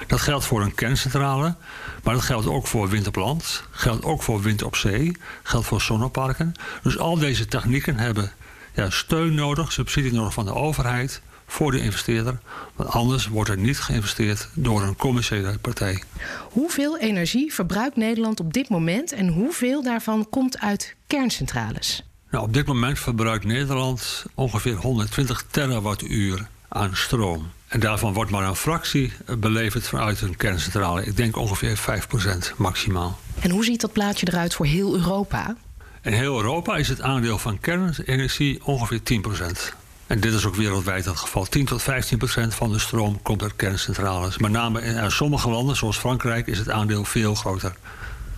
Dat 0.07 0.21
geldt 0.21 0.45
voor 0.45 0.63
een 0.63 0.75
kerncentrale, 0.75 1.55
maar 2.03 2.15
dat 2.15 2.23
geldt 2.23 2.47
ook 2.47 2.67
voor 2.67 2.89
wind 2.89 3.07
op 3.07 3.17
land, 3.17 3.65
geldt 3.71 4.05
ook 4.05 4.23
voor 4.23 4.43
wind 4.43 4.63
op 4.63 4.77
zee, 4.77 5.17
geldt 5.43 5.67
voor 5.67 5.81
zonneparken. 5.81 6.55
Dus 6.83 6.99
al 6.99 7.19
deze 7.19 7.47
technieken 7.47 7.99
hebben 7.99 8.33
ja, 8.75 8.91
steun 8.91 9.35
nodig, 9.35 9.73
subsidie 9.73 10.13
nodig 10.13 10.33
van 10.33 10.45
de 10.45 10.55
overheid 10.55 11.23
voor 11.47 11.71
de 11.71 11.81
investeerder. 11.81 12.39
Want 12.75 12.89
anders 12.89 13.29
wordt 13.29 13.51
er 13.51 13.59
niet 13.59 13.79
geïnvesteerd 13.79 14.49
door 14.55 14.83
een 14.83 14.97
commerciële 14.97 15.59
partij. 15.59 16.03
Hoeveel 16.51 16.99
energie 16.99 17.55
verbruikt 17.55 17.97
Nederland 17.97 18.41
op 18.41 18.53
dit 18.53 18.69
moment 18.69 19.13
en 19.13 19.29
hoeveel 19.29 19.83
daarvan 19.83 20.27
komt 20.31 20.59
uit 20.59 20.95
kerncentrales? 21.07 22.05
Nou, 22.31 22.45
op 22.45 22.53
dit 22.53 22.67
moment 22.67 22.99
verbruikt 22.99 23.45
Nederland 23.45 24.25
ongeveer 24.35 24.75
120 24.75 25.45
terawattuur 25.51 26.49
aan 26.69 26.97
stroom. 26.97 27.51
En 27.69 27.81
daarvan 27.81 28.13
wordt 28.13 28.31
maar 28.31 28.49
een 28.49 28.57
fractie 28.57 29.13
beleverd 29.39 29.89
vanuit 29.89 30.21
een 30.21 30.37
kerncentrale. 30.37 31.05
Ik 31.05 31.17
denk 31.17 31.37
ongeveer 31.37 31.79
5% 31.79 32.57
maximaal. 32.57 33.19
En 33.41 33.51
hoe 33.51 33.65
ziet 33.65 33.81
dat 33.81 33.93
plaatje 33.93 34.27
eruit 34.29 34.55
voor 34.55 34.67
heel 34.67 34.95
Europa? 34.95 35.57
In 36.03 36.13
heel 36.13 36.37
Europa 36.37 36.77
is 36.77 36.89
het 36.89 37.01
aandeel 37.01 37.39
van 37.39 37.61
kernenergie 37.61 38.65
ongeveer 38.65 39.01
10%. 39.01 39.84
En 40.15 40.21
dit 40.21 40.33
is 40.33 40.47
ook 40.47 40.55
wereldwijd 40.55 41.05
het 41.05 41.17
geval. 41.17 41.45
10 41.45 41.65
tot 41.65 41.83
15 41.83 42.19
procent 42.19 42.55
van 42.55 42.73
de 42.73 42.79
stroom 42.79 43.23
komt 43.23 43.43
uit 43.43 43.57
kerncentrales. 43.57 44.39
Met 44.39 44.51
name 44.51 44.83
in 44.83 45.11
sommige 45.11 45.51
landen, 45.51 45.77
zoals 45.77 45.99
Frankrijk, 45.99 46.47
is 46.47 46.59
het 46.59 46.71
aandeel 46.71 47.05
veel 47.05 47.35
groter. 47.35 47.77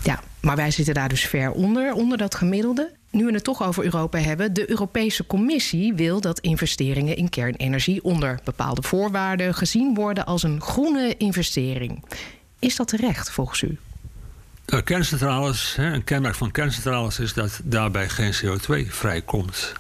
Ja, 0.03 0.21
maar 0.41 0.57
wij 0.57 0.71
zitten 0.71 0.95
daar 0.95 1.09
dus 1.09 1.25
ver 1.25 1.51
onder, 1.51 1.93
onder 1.93 2.19
dat 2.19 2.35
gemiddelde. 2.35 2.93
Nu 3.11 3.27
we 3.27 3.33
het 3.33 3.45
toch 3.45 3.63
over 3.63 3.85
Europa 3.85 4.19
hebben, 4.19 4.53
de 4.53 4.71
Europese 4.71 5.27
Commissie 5.27 5.95
wil 5.95 6.21
dat 6.21 6.39
investeringen 6.39 7.17
in 7.17 7.29
kernenergie 7.29 8.05
onder 8.05 8.41
bepaalde 8.45 8.83
voorwaarden 8.83 9.55
gezien 9.55 9.95
worden 9.95 10.27
als 10.27 10.43
een 10.43 10.61
groene 10.61 11.15
investering. 11.17 12.05
Is 12.59 12.77
dat 12.77 12.89
terecht 12.89 13.31
volgens 13.31 13.63
u? 13.63 13.79
Kerncentrales, 14.85 15.75
een 15.79 16.05
kenmerk 16.05 16.35
van 16.35 16.51
kerncentrales 16.51 17.19
is 17.19 17.33
dat 17.33 17.61
daarbij 17.65 18.09
geen 18.09 18.35
CO2 18.35 18.91
vrijkomt. 18.91 19.75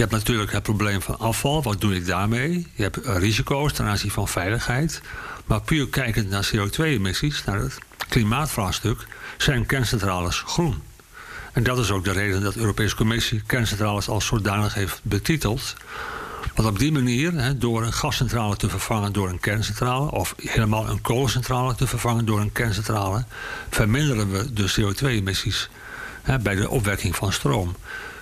Je 0.00 0.06
hebt 0.06 0.18
natuurlijk 0.18 0.52
het 0.52 0.62
probleem 0.62 1.02
van 1.02 1.18
afval. 1.18 1.62
Wat 1.62 1.80
doe 1.80 1.94
ik 1.94 2.06
daarmee? 2.06 2.66
Je 2.74 2.82
hebt 2.82 2.98
risico's 3.04 3.72
ten 3.72 3.86
aanzien 3.86 4.10
van 4.10 4.28
veiligheid. 4.28 5.00
Maar 5.46 5.60
puur 5.60 5.88
kijkend 5.88 6.30
naar 6.30 6.50
CO2-emissies, 6.54 7.44
nou, 7.44 7.70
klimaatvraagstuk 8.08 9.06
zijn 9.38 9.66
kerncentrales 9.66 10.42
groen. 10.46 10.82
En 11.52 11.62
dat 11.62 11.78
is 11.78 11.90
ook 11.90 12.04
de 12.04 12.12
reden 12.12 12.42
dat 12.42 12.54
de 12.54 12.60
Europese 12.60 12.96
Commissie 12.96 13.42
kerncentrales 13.46 14.08
als 14.08 14.26
zodanig 14.26 14.74
heeft 14.74 15.00
betiteld. 15.02 15.74
Want 16.54 16.68
op 16.68 16.78
die 16.78 16.92
manier, 16.92 17.54
door 17.58 17.82
een 17.82 17.92
gascentrale 17.92 18.56
te 18.56 18.68
vervangen 18.68 19.12
door 19.12 19.28
een 19.28 19.40
kerncentrale, 19.40 20.10
of 20.10 20.34
helemaal 20.36 20.88
een 20.88 21.00
kolencentrale 21.00 21.74
te 21.74 21.86
vervangen 21.86 22.24
door 22.24 22.40
een 22.40 22.52
kerncentrale, 22.52 23.24
verminderen 23.70 24.30
we 24.30 24.52
de 24.52 24.74
CO2-emissies 24.80 25.68
bij 26.42 26.54
de 26.54 26.70
opwekking 26.70 27.16
van 27.16 27.32
stroom. 27.32 27.76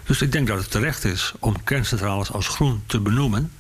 Dus 0.05 0.23
ik 0.23 0.33
denk 0.33 0.47
dat 0.47 0.59
het 0.59 0.71
terecht 0.71 1.05
is 1.05 1.33
om 1.39 1.63
kerncentrales 1.65 2.33
als 2.33 2.49
groen 2.49 2.83
te 2.87 3.01
benoemen, 3.01 3.53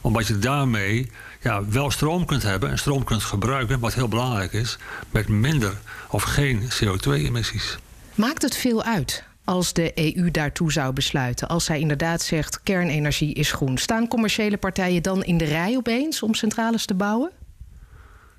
omdat 0.00 0.26
je 0.26 0.38
daarmee 0.38 1.10
ja, 1.40 1.68
wel 1.68 1.90
stroom 1.90 2.24
kunt 2.24 2.42
hebben 2.42 2.70
en 2.70 2.78
stroom 2.78 3.04
kunt 3.04 3.22
gebruiken, 3.22 3.80
wat 3.80 3.94
heel 3.94 4.08
belangrijk 4.08 4.52
is, 4.52 4.78
met 5.10 5.28
minder 5.28 5.72
of 6.08 6.22
geen 6.22 6.62
CO2-emissies. 6.62 7.78
Maakt 8.14 8.42
het 8.42 8.56
veel 8.56 8.82
uit 8.82 9.24
als 9.44 9.72
de 9.72 9.92
EU 9.94 10.30
daartoe 10.30 10.72
zou 10.72 10.92
besluiten? 10.92 11.48
Als 11.48 11.64
zij 11.64 11.80
inderdaad 11.80 12.22
zegt 12.22 12.62
kernenergie 12.62 13.34
is 13.34 13.52
groen, 13.52 13.78
staan 13.78 14.08
commerciële 14.08 14.56
partijen 14.56 15.02
dan 15.02 15.24
in 15.24 15.38
de 15.38 15.44
rij 15.44 15.76
opeens 15.76 16.22
om 16.22 16.34
centrales 16.34 16.86
te 16.86 16.94
bouwen? 16.94 17.30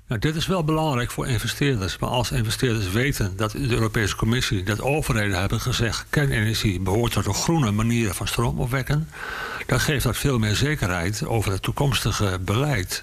Nou, 0.06 0.20
dit 0.20 0.36
is 0.36 0.46
wel 0.46 0.64
belangrijk 0.64 1.10
voor 1.10 1.26
investeerders. 1.26 1.98
Maar 1.98 2.10
als 2.10 2.30
investeerders 2.30 2.90
weten 2.90 3.36
dat 3.36 3.50
de 3.50 3.70
Europese 3.70 4.16
Commissie, 4.16 4.62
dat 4.62 4.80
overheden 4.80 5.40
hebben 5.40 5.60
gezegd: 5.60 6.06
kernenergie 6.10 6.80
behoort 6.80 7.12
tot 7.12 7.24
de 7.24 7.32
groene 7.32 7.70
manieren 7.70 8.14
van 8.14 8.26
stroom 8.26 8.60
opwekken, 8.60 9.08
dan 9.66 9.80
geeft 9.80 10.04
dat 10.04 10.16
veel 10.16 10.38
meer 10.38 10.54
zekerheid 10.54 11.26
over 11.26 11.52
het 11.52 11.62
toekomstige 11.62 12.38
beleid. 12.40 13.00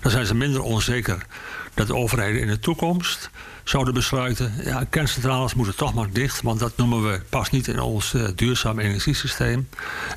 Dan 0.00 0.10
zijn 0.10 0.26
ze 0.26 0.34
minder 0.34 0.62
onzeker 0.62 1.26
dat 1.74 1.86
de 1.86 1.94
overheden 1.94 2.40
in 2.40 2.46
de 2.46 2.58
toekomst 2.58 3.30
zouden 3.64 3.94
besluiten... 3.94 4.54
ja, 4.64 4.84
kerncentrales 4.90 5.54
moeten 5.54 5.76
toch 5.76 5.94
maar 5.94 6.10
dicht... 6.12 6.42
want 6.42 6.60
dat 6.60 6.76
noemen 6.76 7.10
we 7.10 7.20
pas 7.28 7.50
niet 7.50 7.68
in 7.68 7.80
ons 7.80 8.12
uh, 8.12 8.28
duurzaam 8.34 8.78
energiesysteem. 8.78 9.68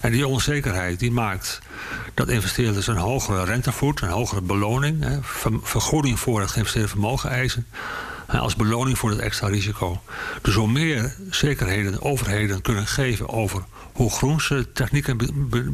En 0.01 0.11
die 0.11 0.27
onzekerheid 0.27 0.99
die 0.99 1.11
maakt 1.11 1.59
dat 2.13 2.29
investeerders 2.29 2.87
een 2.87 2.97
hogere 2.97 3.43
rentevoet... 3.43 4.01
een 4.01 4.09
hogere 4.09 4.41
beloning, 4.41 5.03
hè, 5.03 5.17
vergoeding 5.61 6.19
voor 6.19 6.39
het 6.39 6.51
geïnvesteerde 6.51 6.89
vermogen 6.89 7.29
eisen... 7.29 7.67
als 8.27 8.55
beloning 8.55 8.97
voor 8.97 9.09
het 9.09 9.19
extra 9.19 9.47
risico. 9.47 10.01
Dus 10.41 10.55
hoe 10.55 10.71
meer 10.71 11.15
zekerheden 11.29 12.01
overheden 12.01 12.61
kunnen 12.61 12.87
geven 12.87 13.29
over 13.29 13.63
hoe 13.93 14.11
groen 14.11 14.41
ze 14.41 14.71
technieken 14.73 15.17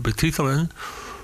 betitelen, 0.02 0.72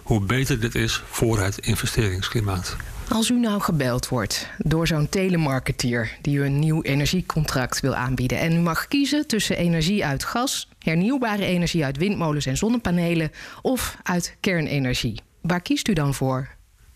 hoe 0.06 0.22
beter 0.22 0.60
dit 0.60 0.76
is 0.76 1.04
voor 1.10 1.40
het 1.40 1.58
investeringsklimaat. 1.58 2.76
Als 3.10 3.30
u 3.30 3.40
nou 3.40 3.62
gebeld 3.62 4.08
wordt 4.08 4.50
door 4.58 4.88
zo'n 4.88 5.10
telemarketeer 5.10 6.18
die 6.22 6.38
u 6.38 6.44
een 6.44 6.60
nieuw 6.60 6.82
energiecontract 6.82 7.80
wil 7.80 7.96
aanbieden 7.96 8.40
en 8.40 8.54
u 8.54 8.60
mag 8.60 8.88
kiezen 8.88 9.28
tussen 9.28 9.58
energie 9.58 10.06
uit 10.06 10.24
gas, 10.24 10.70
hernieuwbare 10.80 11.46
energie 11.46 11.86
uit 11.86 11.98
windmolens 11.98 12.46
en 12.46 12.58
zonnepanelen 12.58 13.32
of 13.62 13.98
uit 14.04 14.36
kernenergie, 14.40 15.22
waar 15.42 15.62
kiest 15.62 15.88
u 15.88 15.94
dan 15.94 16.14
voor? 16.14 16.50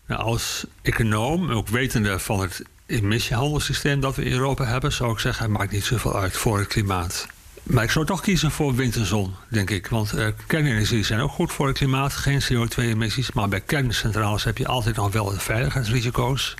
Nou, 0.06 0.22
als 0.22 0.66
econoom, 0.82 1.50
ook 1.50 1.68
wetende 1.68 2.18
van 2.18 2.40
het 2.40 2.62
emissiehandelssysteem 2.86 4.00
dat 4.00 4.16
we 4.16 4.24
in 4.24 4.32
Europa 4.32 4.64
hebben, 4.64 4.92
zou 4.92 5.12
ik 5.12 5.18
zeggen: 5.18 5.44
het 5.44 5.58
maakt 5.58 5.72
niet 5.72 5.84
zoveel 5.84 6.16
uit 6.16 6.36
voor 6.36 6.58
het 6.58 6.68
klimaat. 6.68 7.26
Maar 7.62 7.84
ik 7.84 7.90
zou 7.90 8.06
toch 8.06 8.20
kiezen 8.20 8.50
voor 8.50 8.74
wind 8.74 8.96
en 8.96 9.06
zon, 9.06 9.34
denk 9.48 9.70
ik. 9.70 9.86
Want 9.86 10.14
uh, 10.14 10.26
kernenergie 10.46 11.04
zijn 11.04 11.20
ook 11.20 11.30
goed 11.30 11.52
voor 11.52 11.66
het 11.66 11.76
klimaat. 11.76 12.12
Geen 12.12 12.42
CO2-emissies. 12.42 13.32
Maar 13.34 13.48
bij 13.48 13.60
kerncentrales 13.60 14.44
heb 14.44 14.58
je 14.58 14.66
altijd 14.66 14.96
nog 14.96 15.12
wel 15.12 15.30
veiligheidsrisico's. 15.30 16.54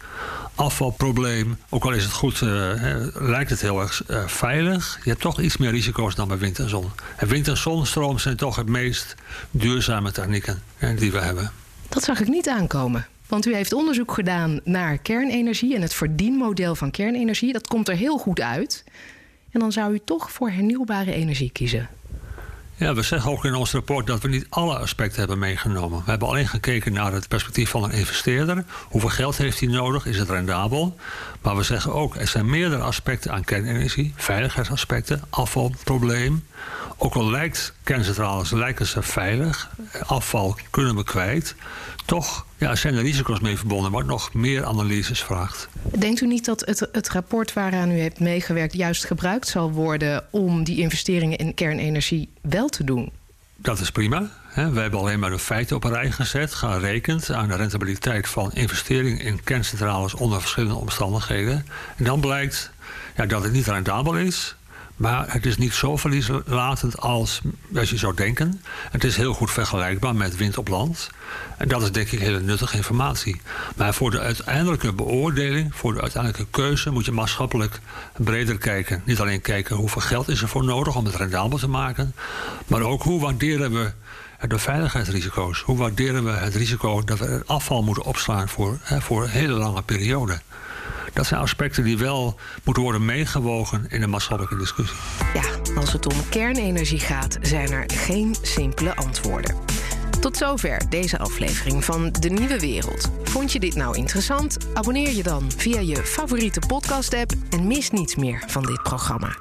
Afvalprobleem. 0.54 1.58
Ook 1.68 1.84
al 1.84 1.92
is 1.92 2.04
het 2.04 2.12
goed, 2.12 2.40
uh, 2.40 2.72
lijkt 3.14 3.50
het 3.50 3.60
heel 3.60 3.80
erg 3.80 4.02
uh, 4.10 4.26
veilig. 4.26 4.98
Je 5.02 5.10
hebt 5.10 5.22
toch 5.22 5.40
iets 5.40 5.56
meer 5.56 5.70
risico's 5.70 6.14
dan 6.14 6.28
bij 6.28 6.38
wind 6.38 6.58
en 6.58 6.68
zon. 6.68 6.90
En 7.16 7.28
wind- 7.28 7.48
en 7.48 7.56
zonstroom 7.56 8.18
zijn 8.18 8.36
toch 8.36 8.56
het 8.56 8.68
meest 8.68 9.14
duurzame 9.50 10.12
technieken 10.12 10.62
die 10.96 11.12
we 11.12 11.18
hebben. 11.18 11.52
Dat 11.88 12.02
zag 12.02 12.20
ik 12.20 12.28
niet 12.28 12.48
aankomen. 12.48 13.06
Want 13.26 13.46
u 13.46 13.54
heeft 13.54 13.72
onderzoek 13.72 14.12
gedaan 14.12 14.60
naar 14.64 14.98
kernenergie 14.98 15.74
en 15.74 15.82
het 15.82 15.94
verdienmodel 15.94 16.74
van 16.74 16.90
kernenergie. 16.90 17.52
Dat 17.52 17.66
komt 17.66 17.88
er 17.88 17.96
heel 17.96 18.18
goed 18.18 18.40
uit. 18.40 18.84
En 19.50 19.60
dan 19.60 19.72
zou 19.72 19.92
u 19.92 20.00
toch 20.04 20.32
voor 20.32 20.50
hernieuwbare 20.50 21.12
energie 21.12 21.50
kiezen. 21.50 21.88
Ja, 22.80 22.94
we 22.94 23.02
zeggen 23.02 23.30
ook 23.30 23.44
in 23.44 23.54
ons 23.54 23.72
rapport 23.72 24.06
dat 24.06 24.22
we 24.22 24.28
niet 24.28 24.46
alle 24.48 24.78
aspecten 24.78 25.18
hebben 25.18 25.38
meegenomen. 25.38 26.02
We 26.04 26.10
hebben 26.10 26.28
alleen 26.28 26.48
gekeken 26.48 26.92
naar 26.92 27.12
het 27.12 27.28
perspectief 27.28 27.70
van 27.70 27.82
een 27.82 27.90
investeerder. 27.90 28.64
Hoeveel 28.88 29.10
geld 29.10 29.36
heeft 29.36 29.60
hij 29.60 29.68
nodig? 29.68 30.06
Is 30.06 30.18
het 30.18 30.30
rendabel? 30.30 30.96
Maar 31.42 31.56
we 31.56 31.62
zeggen 31.62 31.92
ook, 31.92 32.16
er 32.16 32.28
zijn 32.28 32.50
meerdere 32.50 32.82
aspecten 32.82 33.32
aan 33.32 33.44
kernenergie. 33.44 34.12
Veiligheidsaspecten, 34.16 35.22
afvalprobleem. 35.30 36.46
Ook 36.96 37.14
al 37.14 37.30
lijkt 37.30 37.74
kerncentrales 37.82 38.50
lijken 38.50 38.86
ze 38.86 39.02
veilig, 39.02 39.70
afval 40.06 40.56
kunnen 40.70 40.96
we 40.96 41.04
kwijt. 41.04 41.54
Toch 42.04 42.46
ja, 42.60 42.74
zijn 42.74 42.94
er 42.94 43.02
risico's 43.02 43.40
mee 43.40 43.56
verbonden, 43.56 43.90
wat 43.90 44.06
nog 44.06 44.34
meer 44.34 44.64
analyses 44.64 45.22
vraagt. 45.22 45.68
Denkt 45.98 46.20
u 46.20 46.26
niet 46.26 46.44
dat 46.44 46.60
het, 46.60 46.88
het 46.92 47.08
rapport 47.08 47.52
waaraan 47.52 47.90
u 47.90 48.00
hebt 48.00 48.20
meegewerkt 48.20 48.72
juist 48.72 49.04
gebruikt 49.04 49.48
zal 49.48 49.72
worden 49.72 50.24
om 50.30 50.64
die 50.64 50.78
investeringen 50.78 51.38
in 51.38 51.54
kernenergie 51.54 52.28
wel 52.40 52.68
te 52.68 52.84
doen? 52.84 53.10
Dat 53.56 53.80
is 53.80 53.90
prima. 53.90 54.30
We 54.54 54.80
hebben 54.80 55.00
alleen 55.00 55.18
maar 55.18 55.30
de 55.30 55.38
feiten 55.38 55.76
op 55.76 55.84
een 55.84 55.92
rij 55.92 56.10
gezet, 56.10 56.54
gerekend 56.54 57.30
aan 57.30 57.48
de 57.48 57.56
rentabiliteit 57.56 58.28
van 58.28 58.52
investeringen 58.52 59.20
in 59.20 59.42
kerncentrales 59.44 60.14
onder 60.14 60.40
verschillende 60.40 60.74
omstandigheden. 60.74 61.66
En 61.96 62.04
dan 62.04 62.20
blijkt 62.20 62.70
ja, 63.16 63.26
dat 63.26 63.42
het 63.42 63.52
niet 63.52 63.66
rendabel 63.66 64.16
is, 64.16 64.54
maar 65.00 65.32
het 65.32 65.46
is 65.46 65.56
niet 65.56 65.74
zo 65.74 65.96
verlieslatend 65.96 67.00
als, 67.00 67.40
als 67.74 67.90
je 67.90 67.96
zou 67.96 68.14
denken. 68.14 68.62
Het 68.90 69.04
is 69.04 69.16
heel 69.16 69.34
goed 69.34 69.50
vergelijkbaar 69.50 70.14
met 70.14 70.36
wind 70.36 70.58
op 70.58 70.68
land. 70.68 71.10
En 71.58 71.68
dat 71.68 71.82
is 71.82 71.92
denk 71.92 72.10
ik 72.10 72.20
hele 72.20 72.40
nuttige 72.40 72.76
informatie. 72.76 73.40
Maar 73.76 73.94
voor 73.94 74.10
de 74.10 74.20
uiteindelijke 74.20 74.92
beoordeling, 74.92 75.74
voor 75.74 75.94
de 75.94 76.00
uiteindelijke 76.00 76.46
keuze, 76.50 76.90
moet 76.90 77.04
je 77.04 77.12
maatschappelijk 77.12 77.80
breder 78.16 78.58
kijken. 78.58 79.02
Niet 79.04 79.20
alleen 79.20 79.40
kijken 79.40 79.76
hoeveel 79.76 80.02
geld 80.02 80.28
is 80.28 80.42
er 80.42 80.48
voor 80.48 80.64
nodig 80.64 80.96
om 80.96 81.04
het 81.04 81.16
rendabel 81.16 81.58
te 81.58 81.68
maken, 81.68 82.14
maar 82.66 82.82
ook 82.82 83.02
hoe 83.02 83.20
waarderen 83.20 83.72
we 83.72 83.92
de 84.48 84.58
veiligheidsrisico's. 84.58 85.60
Hoe 85.60 85.76
waarderen 85.76 86.24
we 86.24 86.30
het 86.30 86.54
risico 86.54 87.02
dat 87.04 87.18
we 87.18 87.42
afval 87.46 87.82
moeten 87.82 88.04
opslaan 88.04 88.48
voor, 88.48 88.78
hè, 88.82 89.00
voor 89.00 89.22
een 89.22 89.30
hele 89.30 89.52
lange 89.52 89.82
periode? 89.82 90.40
Dat 91.12 91.26
zijn 91.26 91.40
aspecten 91.40 91.84
die 91.84 91.98
wel 91.98 92.38
moeten 92.64 92.82
worden 92.82 93.04
meegewogen 93.04 93.86
in 93.88 94.00
de 94.00 94.06
maatschappelijke 94.06 94.56
discussie. 94.58 94.98
Ja, 95.34 95.42
als 95.76 95.92
het 95.92 96.06
om 96.06 96.28
kernenergie 96.28 97.00
gaat, 97.00 97.38
zijn 97.40 97.70
er 97.70 97.84
geen 97.86 98.34
simpele 98.42 98.96
antwoorden. 98.96 99.56
Tot 100.20 100.36
zover 100.36 100.82
deze 100.88 101.18
aflevering 101.18 101.84
van 101.84 102.12
De 102.12 102.28
Nieuwe 102.28 102.58
Wereld. 102.60 103.10
Vond 103.22 103.52
je 103.52 103.60
dit 103.60 103.74
nou 103.74 103.96
interessant? 103.96 104.56
Abonneer 104.74 105.14
je 105.14 105.22
dan 105.22 105.50
via 105.56 105.80
je 105.80 105.96
favoriete 105.96 106.60
podcast-app 106.66 107.32
en 107.50 107.66
mis 107.66 107.90
niets 107.90 108.16
meer 108.16 108.44
van 108.46 108.62
dit 108.62 108.82
programma. 108.82 109.36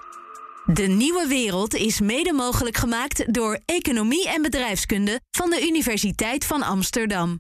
De 0.74 0.88
Nieuwe 0.88 1.28
Wereld 1.28 1.74
is 1.74 2.00
mede 2.00 2.34
mogelijk 2.34 2.78
gemaakt 2.78 3.34
door 3.34 3.60
Economie 3.66 4.30
en 4.30 4.42
Bedrijfskunde 4.42 5.20
van 5.32 5.50
de 5.50 5.68
Universiteit 5.68 6.46
van 6.46 6.64
Amsterdam. 6.64 7.38